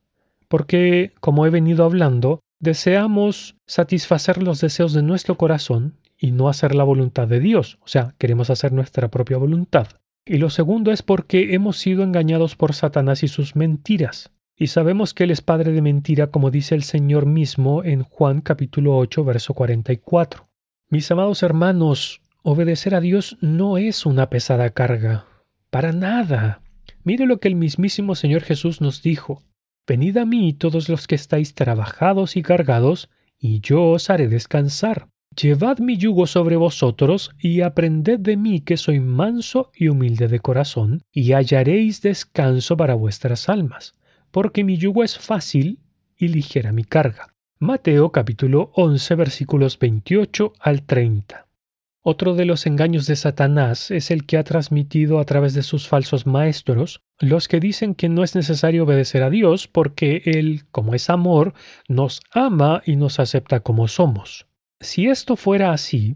Porque, 0.48 1.14
como 1.20 1.46
he 1.46 1.52
venido 1.52 1.86
hablando, 1.86 2.40
deseamos 2.60 3.56
satisfacer 3.66 4.44
los 4.44 4.62
deseos 4.62 4.94
de 4.94 5.04
nuestro 5.04 5.36
corazón 5.36 5.96
y 6.18 6.32
no 6.32 6.50
hacer 6.50 6.76
la 6.76 6.84
voluntad 6.84 7.28
de 7.28 7.40
Dios, 7.40 7.80
o 7.82 7.88
sea, 7.88 8.14
queremos 8.18 8.50
hacer 8.50 8.74
nuestra 8.74 9.10
propia 9.10 9.38
voluntad. 9.38 9.88
Y 10.26 10.38
lo 10.38 10.50
segundo 10.50 10.92
es 10.92 11.02
porque 11.02 11.54
hemos 11.56 11.78
sido 11.78 12.04
engañados 12.04 12.56
por 12.56 12.76
Satanás 12.76 13.24
y 13.24 13.28
sus 13.28 13.56
mentiras. 13.56 14.32
Y 14.56 14.68
sabemos 14.68 15.14
que 15.14 15.24
Él 15.24 15.32
es 15.32 15.42
padre 15.42 15.72
de 15.72 15.82
mentira, 15.82 16.28
como 16.28 16.52
dice 16.52 16.76
el 16.76 16.84
Señor 16.84 17.26
mismo 17.26 17.84
en 17.84 18.04
Juan 18.04 18.42
capítulo 18.42 18.98
8, 18.98 19.24
verso 19.24 19.54
44. 19.54 20.50
Mis 20.90 21.10
amados 21.10 21.42
hermanos, 21.44 22.22
obedecer 22.44 22.94
a 22.94 23.00
Dios 23.00 23.38
no 23.40 23.78
es 23.78 24.06
una 24.06 24.30
pesada 24.30 24.70
carga. 24.72 25.26
Para 25.70 25.94
nada. 25.94 26.62
Mire 27.04 27.26
lo 27.26 27.40
que 27.40 27.48
el 27.48 27.56
mismísimo 27.56 28.16
Señor 28.16 28.42
Jesús 28.42 28.82
nos 28.82 29.02
dijo. 29.02 29.42
Venid 29.90 30.18
a 30.18 30.26
mí 30.26 30.54
todos 30.54 30.88
los 30.88 31.08
que 31.08 31.16
estáis 31.16 31.56
trabajados 31.56 32.38
y 32.38 32.44
cargados, 32.44 33.10
y 33.40 33.60
yo 33.60 33.86
os 33.86 34.12
haré 34.12 34.28
descansar. 34.28 35.08
Llevad 35.36 35.80
mi 35.80 35.98
yugo 35.98 36.28
sobre 36.28 36.58
vosotros 36.58 37.32
y 37.40 37.62
aprended 37.62 38.20
de 38.20 38.38
mí 38.38 38.62
que 38.62 38.78
soy 38.78 39.00
manso 39.00 39.72
y 39.74 39.88
humilde 39.88 40.28
de 40.28 40.42
corazón, 40.42 41.02
y 41.12 41.32
hallaréis 41.32 42.04
descanso 42.04 42.78
para 42.78 42.94
vuestras 42.94 43.50
almas, 43.50 43.96
porque 44.30 44.64
mi 44.64 44.78
yugo 44.78 45.04
es 45.04 45.18
fácil 45.18 45.80
y 46.16 46.28
ligera 46.28 46.72
mi 46.72 46.84
carga. 46.84 47.34
Mateo 47.58 48.12
capítulo 48.12 48.70
11 48.76 49.16
versículos 49.16 49.80
28 49.80 50.54
al 50.60 50.84
30. 50.84 51.48
Otro 52.04 52.36
de 52.36 52.46
los 52.46 52.68
engaños 52.68 53.08
de 53.08 53.16
Satanás 53.16 53.90
es 53.90 54.12
el 54.12 54.28
que 54.28 54.38
ha 54.38 54.44
transmitido 54.44 55.18
a 55.18 55.26
través 55.26 55.56
de 55.56 55.64
sus 55.64 55.88
falsos 55.88 56.28
maestros, 56.28 57.02
los 57.20 57.48
que 57.48 57.60
dicen 57.60 57.96
que 57.96 58.10
no 58.10 58.24
es 58.24 58.36
necesario 58.36 58.84
obedecer 58.84 59.24
a 59.24 59.30
Dios 59.30 59.68
porque 59.68 60.22
Él, 60.26 60.64
como 60.72 60.94
es 60.94 61.10
amor, 61.10 61.54
nos 61.88 62.22
ama 62.32 62.82
y 62.86 62.96
nos 62.96 63.20
acepta 63.20 63.60
como 63.60 63.88
somos. 63.88 64.48
Si 64.80 65.08
esto 65.08 65.36
fuera 65.36 65.74
así, 65.74 66.16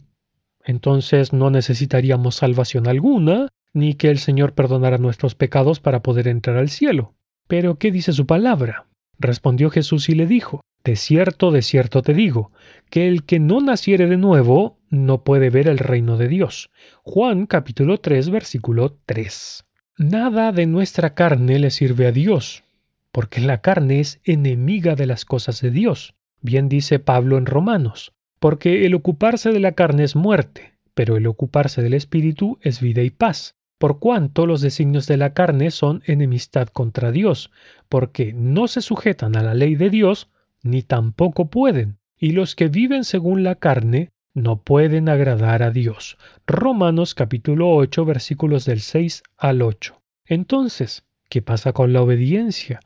entonces 0.63 1.33
no 1.33 1.49
necesitaríamos 1.49 2.35
salvación 2.35 2.87
alguna, 2.87 3.49
ni 3.73 3.95
que 3.95 4.09
el 4.09 4.19
Señor 4.19 4.53
perdonara 4.53 4.97
nuestros 4.97 5.35
pecados 5.35 5.79
para 5.79 6.01
poder 6.01 6.27
entrar 6.27 6.57
al 6.57 6.69
cielo. 6.69 7.15
Pero 7.47 7.77
¿qué 7.77 7.91
dice 7.91 8.13
su 8.13 8.25
palabra? 8.25 8.87
Respondió 9.19 9.69
Jesús 9.69 10.07
y 10.07 10.15
le 10.15 10.25
dijo, 10.25 10.61
De 10.85 10.95
cierto, 10.95 11.51
de 11.51 11.61
cierto 11.61 12.01
te 12.01 12.13
digo, 12.13 12.51
que 12.89 13.07
el 13.07 13.25
que 13.25 13.39
no 13.39 13.59
naciere 13.59 14.07
de 14.07 14.17
nuevo 14.17 14.79
no 14.89 15.23
puede 15.23 15.49
ver 15.49 15.67
el 15.67 15.79
reino 15.79 16.17
de 16.17 16.29
Dios. 16.29 16.69
Juan 17.03 17.45
capítulo 17.45 17.97
3 17.97 18.29
versículo 18.29 18.97
3. 19.05 19.65
Nada 19.97 20.51
de 20.51 20.65
nuestra 20.65 21.13
carne 21.13 21.59
le 21.59 21.69
sirve 21.71 22.07
a 22.07 22.11
Dios, 22.11 22.63
porque 23.11 23.41
la 23.41 23.61
carne 23.61 23.99
es 23.99 24.19
enemiga 24.23 24.95
de 24.95 25.05
las 25.05 25.25
cosas 25.25 25.61
de 25.61 25.71
Dios. 25.71 26.15
Bien 26.41 26.67
dice 26.69 26.99
Pablo 26.99 27.37
en 27.37 27.45
Romanos, 27.45 28.13
porque 28.39 28.85
el 28.85 28.95
ocuparse 28.95 29.51
de 29.51 29.59
la 29.59 29.73
carne 29.73 30.03
es 30.03 30.15
muerte, 30.15 30.73
pero 30.93 31.17
el 31.17 31.27
ocuparse 31.27 31.81
del 31.81 31.93
espíritu 31.93 32.57
es 32.61 32.81
vida 32.81 33.01
y 33.01 33.09
paz 33.09 33.55
por 33.83 33.99
cuanto 33.99 34.45
los 34.45 34.61
designios 34.61 35.07
de 35.07 35.17
la 35.17 35.33
carne 35.33 35.69
son 35.69 36.03
enemistad 36.05 36.69
contra 36.69 37.11
Dios, 37.11 37.51
porque 37.89 38.31
no 38.31 38.69
se 38.69 38.79
sujetan 38.79 39.35
a 39.35 39.43
la 39.43 39.53
ley 39.53 39.75
de 39.75 39.89
Dios, 39.89 40.29
ni 40.61 40.83
tampoco 40.83 41.49
pueden, 41.49 41.97
y 42.17 42.31
los 42.31 42.55
que 42.55 42.69
viven 42.69 43.03
según 43.03 43.43
la 43.43 43.55
carne 43.55 44.12
no 44.33 44.61
pueden 44.61 45.09
agradar 45.09 45.63
a 45.63 45.71
Dios. 45.71 46.17
Romanos 46.47 47.15
capítulo 47.15 47.69
8 47.71 48.05
versículos 48.05 48.65
del 48.65 48.81
6 48.81 49.23
al 49.37 49.61
8. 49.61 50.01
Entonces, 50.25 51.05
¿qué 51.29 51.41
pasa 51.41 51.73
con 51.73 51.93
la 51.93 52.01
obediencia? 52.01 52.79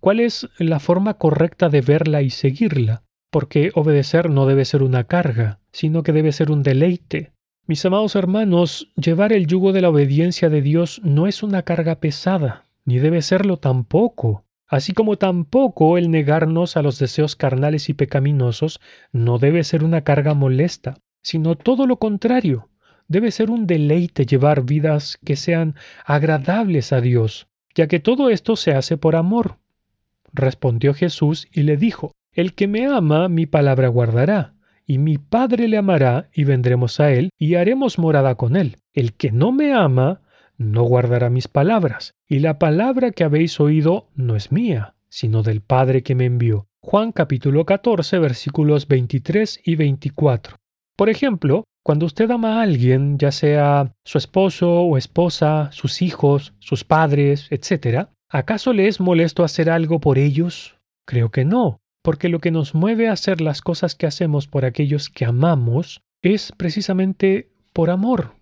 ¿Cuál 0.00 0.20
es 0.20 0.48
la 0.58 0.80
forma 0.80 1.14
correcta 1.14 1.68
de 1.68 1.80
verla 1.80 2.22
y 2.22 2.30
seguirla? 2.30 3.02
Porque 3.30 3.70
obedecer 3.74 4.30
no 4.30 4.46
debe 4.46 4.64
ser 4.64 4.82
una 4.82 5.04
carga, 5.04 5.60
sino 5.72 6.02
que 6.02 6.12
debe 6.12 6.32
ser 6.32 6.50
un 6.50 6.62
deleite, 6.62 7.34
mis 7.66 7.82
amados 7.86 8.14
hermanos, 8.14 8.92
llevar 8.94 9.32
el 9.32 9.46
yugo 9.46 9.72
de 9.72 9.80
la 9.80 9.88
obediencia 9.88 10.50
de 10.50 10.60
Dios 10.60 11.00
no 11.02 11.26
es 11.26 11.42
una 11.42 11.62
carga 11.62 11.94
pesada, 11.94 12.66
ni 12.84 12.98
debe 12.98 13.22
serlo 13.22 13.56
tampoco, 13.56 14.44
así 14.66 14.92
como 14.92 15.16
tampoco 15.16 15.98
el 15.98 16.10
negarnos 16.10 16.76
a 16.76 16.82
los 16.82 16.98
deseos 16.98 17.36
carnales 17.36 17.88
y 17.88 17.94
pecaminosos 17.94 18.80
no 19.12 19.38
debe 19.38 19.64
ser 19.64 19.84
una 19.84 20.02
carga 20.02 20.34
molesta, 20.34 20.98
sino 21.22 21.54
todo 21.54 21.86
lo 21.86 21.96
contrario, 21.96 22.68
debe 23.08 23.30
ser 23.30 23.50
un 23.50 23.66
deleite 23.66 24.26
llevar 24.26 24.62
vidas 24.64 25.18
que 25.24 25.36
sean 25.36 25.74
agradables 26.04 26.92
a 26.92 27.00
Dios, 27.00 27.46
ya 27.74 27.86
que 27.86 28.00
todo 28.00 28.30
esto 28.30 28.56
se 28.56 28.72
hace 28.72 28.96
por 28.96 29.16
amor. 29.16 29.58
Respondió 30.32 30.94
Jesús 30.94 31.48
y 31.52 31.62
le 31.62 31.76
dijo, 31.76 32.12
El 32.32 32.54
que 32.54 32.66
me 32.66 32.86
ama, 32.86 33.28
mi 33.28 33.46
palabra 33.46 33.88
guardará 33.88 34.54
y 34.86 34.98
mi 34.98 35.18
Padre 35.18 35.68
le 35.68 35.78
amará, 35.78 36.28
y 36.34 36.44
vendremos 36.44 37.00
a 37.00 37.10
él, 37.10 37.30
y 37.38 37.54
haremos 37.54 37.98
morada 37.98 38.34
con 38.34 38.56
él. 38.56 38.76
El 38.92 39.14
que 39.14 39.32
no 39.32 39.52
me 39.52 39.72
ama, 39.72 40.20
no 40.56 40.82
guardará 40.84 41.30
mis 41.30 41.48
palabras, 41.48 42.14
y 42.28 42.38
la 42.38 42.58
palabra 42.58 43.10
que 43.10 43.24
habéis 43.24 43.60
oído 43.60 44.08
no 44.14 44.36
es 44.36 44.52
mía, 44.52 44.94
sino 45.08 45.42
del 45.42 45.60
Padre 45.60 46.02
que 46.02 46.14
me 46.14 46.24
envió. 46.24 46.66
Juan 46.80 47.12
capítulo 47.12 47.64
14 47.64 48.18
versículos 48.18 48.88
23 48.88 49.60
y 49.64 49.76
24. 49.76 50.56
Por 50.96 51.08
ejemplo, 51.08 51.64
cuando 51.82 52.06
usted 52.06 52.30
ama 52.30 52.58
a 52.58 52.62
alguien, 52.62 53.18
ya 53.18 53.32
sea 53.32 53.92
su 54.04 54.18
esposo 54.18 54.82
o 54.82 54.96
esposa, 54.96 55.70
sus 55.72 56.02
hijos, 56.02 56.54
sus 56.58 56.84
padres, 56.84 57.48
etc., 57.50 58.08
¿acaso 58.28 58.72
le 58.72 58.88
es 58.88 59.00
molesto 59.00 59.44
hacer 59.44 59.70
algo 59.70 60.00
por 60.00 60.18
ellos? 60.18 60.76
Creo 61.06 61.30
que 61.30 61.44
no 61.44 61.80
porque 62.04 62.28
lo 62.28 62.38
que 62.38 62.50
nos 62.50 62.74
mueve 62.74 63.08
a 63.08 63.12
hacer 63.12 63.40
las 63.40 63.62
cosas 63.62 63.94
que 63.94 64.06
hacemos 64.06 64.46
por 64.46 64.66
aquellos 64.66 65.08
que 65.08 65.24
amamos 65.24 66.02
es 66.20 66.52
precisamente 66.52 67.50
por 67.72 67.88
amor, 67.88 68.34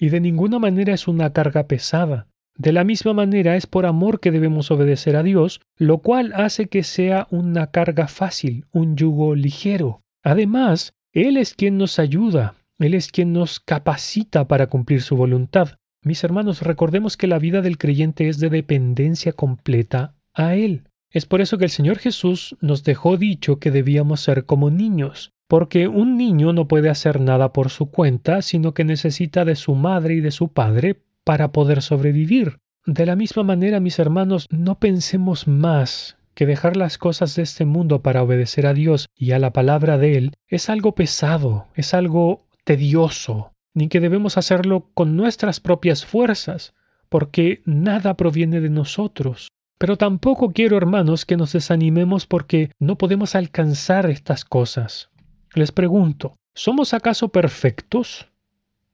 y 0.00 0.08
de 0.08 0.20
ninguna 0.20 0.58
manera 0.58 0.94
es 0.94 1.06
una 1.06 1.32
carga 1.32 1.68
pesada. 1.68 2.26
De 2.56 2.72
la 2.72 2.84
misma 2.84 3.12
manera 3.12 3.56
es 3.56 3.66
por 3.66 3.84
amor 3.86 4.18
que 4.18 4.30
debemos 4.30 4.70
obedecer 4.70 5.14
a 5.14 5.22
Dios, 5.22 5.60
lo 5.76 5.98
cual 5.98 6.32
hace 6.34 6.68
que 6.68 6.82
sea 6.82 7.28
una 7.30 7.70
carga 7.70 8.08
fácil, 8.08 8.64
un 8.72 8.96
yugo 8.96 9.34
ligero. 9.34 10.00
Además, 10.24 10.94
Él 11.12 11.36
es 11.36 11.54
quien 11.54 11.76
nos 11.76 11.98
ayuda, 11.98 12.54
Él 12.78 12.94
es 12.94 13.12
quien 13.12 13.32
nos 13.34 13.60
capacita 13.60 14.48
para 14.48 14.68
cumplir 14.68 15.02
su 15.02 15.16
voluntad. 15.16 15.76
Mis 16.02 16.24
hermanos, 16.24 16.62
recordemos 16.62 17.18
que 17.18 17.26
la 17.26 17.38
vida 17.38 17.60
del 17.60 17.76
creyente 17.76 18.28
es 18.28 18.38
de 18.40 18.48
dependencia 18.48 19.32
completa 19.32 20.14
a 20.32 20.54
Él. 20.54 20.84
Es 21.12 21.26
por 21.26 21.42
eso 21.42 21.58
que 21.58 21.64
el 21.64 21.70
Señor 21.70 21.98
Jesús 21.98 22.56
nos 22.60 22.84
dejó 22.84 23.18
dicho 23.18 23.58
que 23.58 23.70
debíamos 23.70 24.20
ser 24.20 24.46
como 24.46 24.70
niños, 24.70 25.32
porque 25.50 25.88
un 25.88 26.16
niño 26.16 26.52
no 26.52 26.68
puede 26.68 26.90
hacer 26.90 27.20
nada 27.20 27.52
por 27.52 27.70
su 27.70 27.90
cuenta, 27.90 28.40
sino 28.40 28.72
que 28.72 28.84
necesita 28.84 29.44
de 29.44 29.56
su 29.56 29.74
madre 29.74 30.14
y 30.14 30.20
de 30.20 30.30
su 30.30 30.52
padre 30.52 31.02
para 31.24 31.50
poder 31.50 31.82
sobrevivir. 31.82 32.60
De 32.86 33.04
la 33.04 33.16
misma 33.16 33.42
manera, 33.42 33.80
mis 33.80 33.98
hermanos, 33.98 34.46
no 34.50 34.78
pensemos 34.78 35.48
más 35.48 36.16
que 36.34 36.46
dejar 36.46 36.76
las 36.76 36.98
cosas 36.98 37.34
de 37.34 37.42
este 37.42 37.64
mundo 37.64 38.00
para 38.00 38.22
obedecer 38.22 38.64
a 38.64 38.74
Dios 38.74 39.08
y 39.16 39.32
a 39.32 39.40
la 39.40 39.52
palabra 39.52 39.98
de 39.98 40.18
Él 40.18 40.36
es 40.46 40.70
algo 40.70 40.94
pesado, 40.94 41.66
es 41.74 41.94
algo 41.94 42.46
tedioso, 42.62 43.50
ni 43.74 43.88
que 43.88 43.98
debemos 43.98 44.38
hacerlo 44.38 44.88
con 44.94 45.16
nuestras 45.16 45.58
propias 45.58 46.06
fuerzas, 46.06 46.74
porque 47.08 47.60
nada 47.64 48.16
proviene 48.16 48.60
de 48.60 48.70
nosotros. 48.70 49.48
Pero 49.78 49.96
tampoco 49.96 50.52
quiero, 50.52 50.76
hermanos, 50.76 51.24
que 51.24 51.36
nos 51.36 51.52
desanimemos 51.54 52.28
porque 52.28 52.70
no 52.78 52.96
podemos 52.96 53.34
alcanzar 53.34 54.08
estas 54.08 54.44
cosas. 54.44 55.10
Les 55.54 55.72
pregunto, 55.72 56.36
¿somos 56.54 56.94
acaso 56.94 57.28
perfectos? 57.30 58.28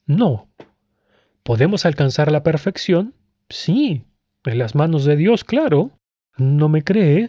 No. 0.06 0.48
¿Podemos 1.42 1.84
alcanzar 1.84 2.32
la 2.32 2.42
perfección? 2.42 3.14
Sí, 3.48 4.04
en 4.44 4.58
las 4.58 4.74
manos 4.74 5.04
de 5.04 5.16
Dios, 5.16 5.44
claro. 5.44 5.90
¿No 6.38 6.68
me 6.68 6.82
cree? 6.82 7.28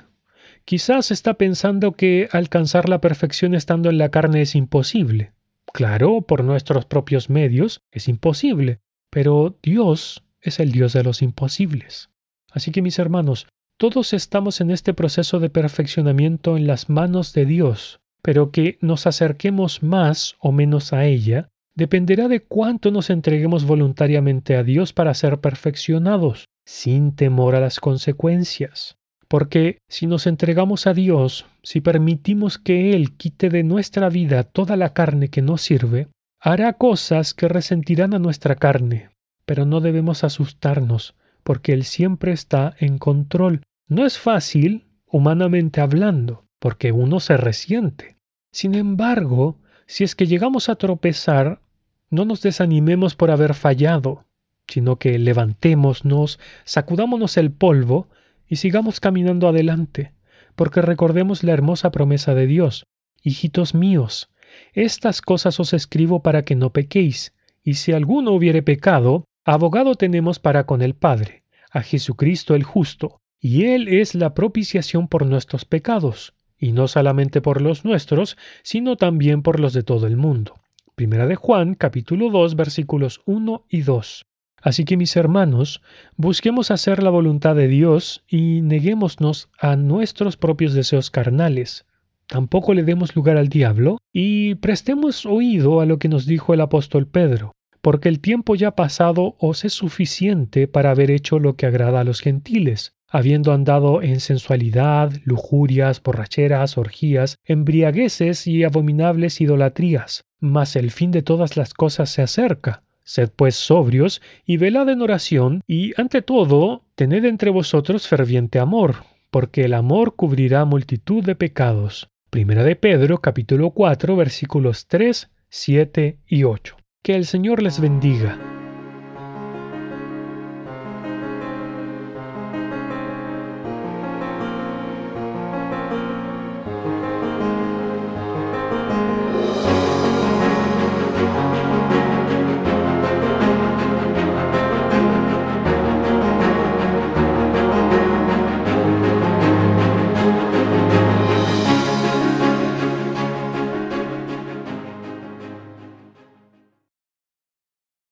Quizás 0.66 1.12
está 1.12 1.36
pensando 1.36 1.94
que 1.94 2.30
alcanzar 2.32 2.90
la 2.90 3.02
perfección 3.02 3.54
estando 3.54 3.90
en 3.90 3.98
la 3.98 4.10
carne 4.10 4.42
es 4.42 4.56
imposible. 4.56 5.34
Claro, 5.74 6.22
por 6.22 6.44
nuestros 6.44 6.86
propios 6.86 7.30
medios 7.30 7.82
es 7.92 8.08
imposible, 8.08 8.80
pero 9.10 9.58
Dios 9.62 10.24
es 10.42 10.60
el 10.60 10.72
Dios 10.72 10.94
de 10.94 11.04
los 11.04 11.22
imposibles. 11.22 12.10
Así 12.52 12.72
que 12.72 12.82
mis 12.82 13.00
hermanos, 13.00 13.48
todos 13.78 14.14
estamos 14.14 14.62
en 14.62 14.72
este 14.72 14.94
proceso 14.94 15.40
de 15.40 15.50
perfeccionamiento 15.50 16.58
en 16.58 16.66
las 16.66 16.90
manos 16.90 17.34
de 17.34 17.46
Dios, 17.46 18.00
pero 18.22 18.52
que 18.52 18.78
nos 18.82 19.08
acerquemos 19.08 19.84
más 19.84 20.36
o 20.40 20.52
menos 20.52 20.94
a 20.94 21.06
ella 21.06 21.50
dependerá 21.78 22.28
de 22.28 22.42
cuánto 22.42 22.90
nos 22.90 23.12
entreguemos 23.12 23.66
voluntariamente 23.66 24.56
a 24.56 24.64
Dios 24.64 24.94
para 24.94 25.14
ser 25.14 25.40
perfeccionados, 25.40 26.46
sin 26.66 27.16
temor 27.16 27.56
a 27.56 27.60
las 27.60 27.80
consecuencias. 27.80 28.98
Porque 29.28 29.78
si 29.88 30.08
nos 30.08 30.26
entregamos 30.26 30.88
a 30.88 30.94
Dios, 30.94 31.46
si 31.62 31.80
permitimos 31.80 32.58
que 32.58 32.94
Él 32.94 33.16
quite 33.16 33.50
de 33.50 33.64
nuestra 33.64 34.10
vida 34.10 34.44
toda 34.44 34.76
la 34.76 34.94
carne 34.94 35.30
que 35.30 35.44
no 35.44 35.58
sirve, 35.58 36.08
hará 36.40 36.74
cosas 36.74 37.36
que 37.36 37.48
resentirán 37.48 38.16
a 38.16 38.20
nuestra 38.20 38.56
carne, 38.56 39.10
pero 39.46 39.66
no 39.66 39.80
debemos 39.80 40.24
asustarnos, 40.24 41.14
porque 41.44 41.74
Él 41.74 41.84
siempre 41.84 42.32
está 42.32 42.76
en 42.80 42.98
control. 42.98 43.62
No 43.88 44.04
es 44.04 44.18
fácil, 44.18 44.86
humanamente 45.06 45.80
hablando, 45.80 46.47
porque 46.60 46.92
uno 46.92 47.20
se 47.20 47.38
resiente. 47.38 48.18
Sin 48.52 48.76
embargo, 48.76 49.58
si 49.86 50.04
es 50.04 50.16
que 50.16 50.28
llegamos 50.28 50.70
a 50.70 50.76
tropezar, 50.76 51.62
no 52.10 52.26
nos 52.26 52.42
desanimemos 52.42 53.16
por 53.16 53.32
haber 53.32 53.54
fallado, 53.54 54.26
sino 54.68 54.98
que 54.98 55.18
levantémonos, 55.18 56.40
sacudámonos 56.64 57.38
el 57.38 57.52
polvo 57.52 58.08
y 58.48 58.58
sigamos 58.58 59.00
caminando 59.00 59.48
adelante, 59.48 60.14
porque 60.56 60.82
recordemos 60.82 61.44
la 61.44 61.54
hermosa 61.54 61.92
promesa 61.92 62.34
de 62.34 62.48
Dios. 62.48 62.86
Hijitos 63.24 63.74
míos, 63.74 64.30
estas 64.74 65.22
cosas 65.22 65.60
os 65.60 65.74
escribo 65.74 66.22
para 66.22 66.44
que 66.44 66.56
no 66.56 66.72
pequéis, 66.72 67.34
y 67.64 67.76
si 67.76 67.92
alguno 67.92 68.32
hubiere 68.32 68.62
pecado, 68.62 69.26
Abogado 69.50 69.96
tenemos 69.96 70.40
para 70.40 70.66
con 70.66 70.82
el 70.82 70.94
Padre, 70.94 71.44
a 71.72 71.82
Jesucristo 71.82 72.54
el 72.54 72.64
justo, 72.64 73.22
y 73.40 73.64
Él 73.64 73.88
es 73.88 74.14
la 74.14 74.34
propiciación 74.34 75.08
por 75.08 75.26
nuestros 75.26 75.64
pecados, 75.64 76.34
y 76.60 76.72
no 76.72 76.88
solamente 76.88 77.42
por 77.42 77.62
los 77.62 77.86
nuestros, 77.86 78.38
sino 78.64 78.96
también 78.96 79.42
por 79.42 79.60
los 79.60 79.74
de 79.74 79.84
todo 79.84 80.08
el 80.08 80.18
mundo. 80.18 80.56
Primera 80.96 81.28
de 81.28 81.36
Juan, 81.36 81.76
capítulo 81.76 82.30
2, 82.32 82.56
versículos 82.56 83.22
1 83.26 83.66
y 83.70 83.82
2. 83.82 84.26
Así 84.62 84.86
que 84.86 84.98
mis 84.98 85.16
hermanos, 85.16 85.82
busquemos 86.16 86.72
hacer 86.72 87.04
la 87.04 87.12
voluntad 87.12 87.56
de 87.56 87.68
Dios 87.68 88.24
y 88.28 88.62
neguémonos 88.62 89.50
a 89.60 89.76
nuestros 89.76 90.38
propios 90.38 90.74
deseos 90.74 91.12
carnales. 91.12 91.86
Tampoco 92.26 92.74
le 92.74 92.84
demos 92.84 93.16
lugar 93.16 93.38
al 93.38 93.48
diablo 93.48 94.00
y 94.12 94.56
prestemos 94.56 95.26
oído 95.26 95.80
a 95.80 95.86
lo 95.86 96.00
que 96.00 96.10
nos 96.10 96.26
dijo 96.26 96.54
el 96.54 96.62
apóstol 96.62 97.08
Pedro, 97.08 97.54
porque 97.82 98.10
el 98.10 98.20
tiempo 98.20 98.56
ya 98.56 98.72
pasado 98.72 99.36
os 99.40 99.64
es 99.64 99.74
suficiente 99.74 100.68
para 100.68 100.92
haber 100.92 101.12
hecho 101.12 101.40
lo 101.40 101.56
que 101.56 101.68
agrada 101.68 102.02
a 102.02 102.04
los 102.04 102.20
gentiles, 102.20 102.97
habiendo 103.08 103.54
andado 103.54 104.02
en 104.02 104.20
sensualidad, 104.20 105.12
lujurias, 105.24 106.02
borracheras, 106.02 106.78
orgías, 106.78 107.38
embriagueces 107.46 108.48
y 108.48 108.64
abominables 108.64 109.40
idolatrías. 109.42 110.24
Mas 110.40 110.76
el 110.76 110.92
fin 110.92 111.12
de 111.12 111.22
todas 111.22 111.58
las 111.58 111.74
cosas 111.74 112.10
se 112.10 112.22
acerca. 112.22 112.84
Sed 113.04 113.30
pues 113.36 113.56
sobrios 113.56 114.22
y 114.46 114.58
velad 114.58 114.90
en 114.90 115.02
oración, 115.02 115.62
y 115.66 115.94
ante 116.00 116.22
todo, 116.22 116.84
tened 116.96 117.24
entre 117.24 117.50
vosotros 117.50 118.08
ferviente 118.08 118.60
amor, 118.60 118.96
porque 119.32 119.64
el 119.64 119.74
amor 119.74 120.16
cubrirá 120.16 120.66
multitud 120.66 121.24
de 121.24 121.36
pecados. 121.36 122.10
Primera 122.30 122.66
de 122.66 122.76
Pedro 122.76 123.20
capítulo 123.20 123.72
4 123.72 124.16
versículos 124.18 124.88
3, 124.88 125.32
7 125.48 126.20
y 126.28 126.44
8. 126.44 126.76
Que 127.02 127.16
el 127.16 127.26
Señor 127.26 127.64
les 127.64 127.80
bendiga. 127.80 128.57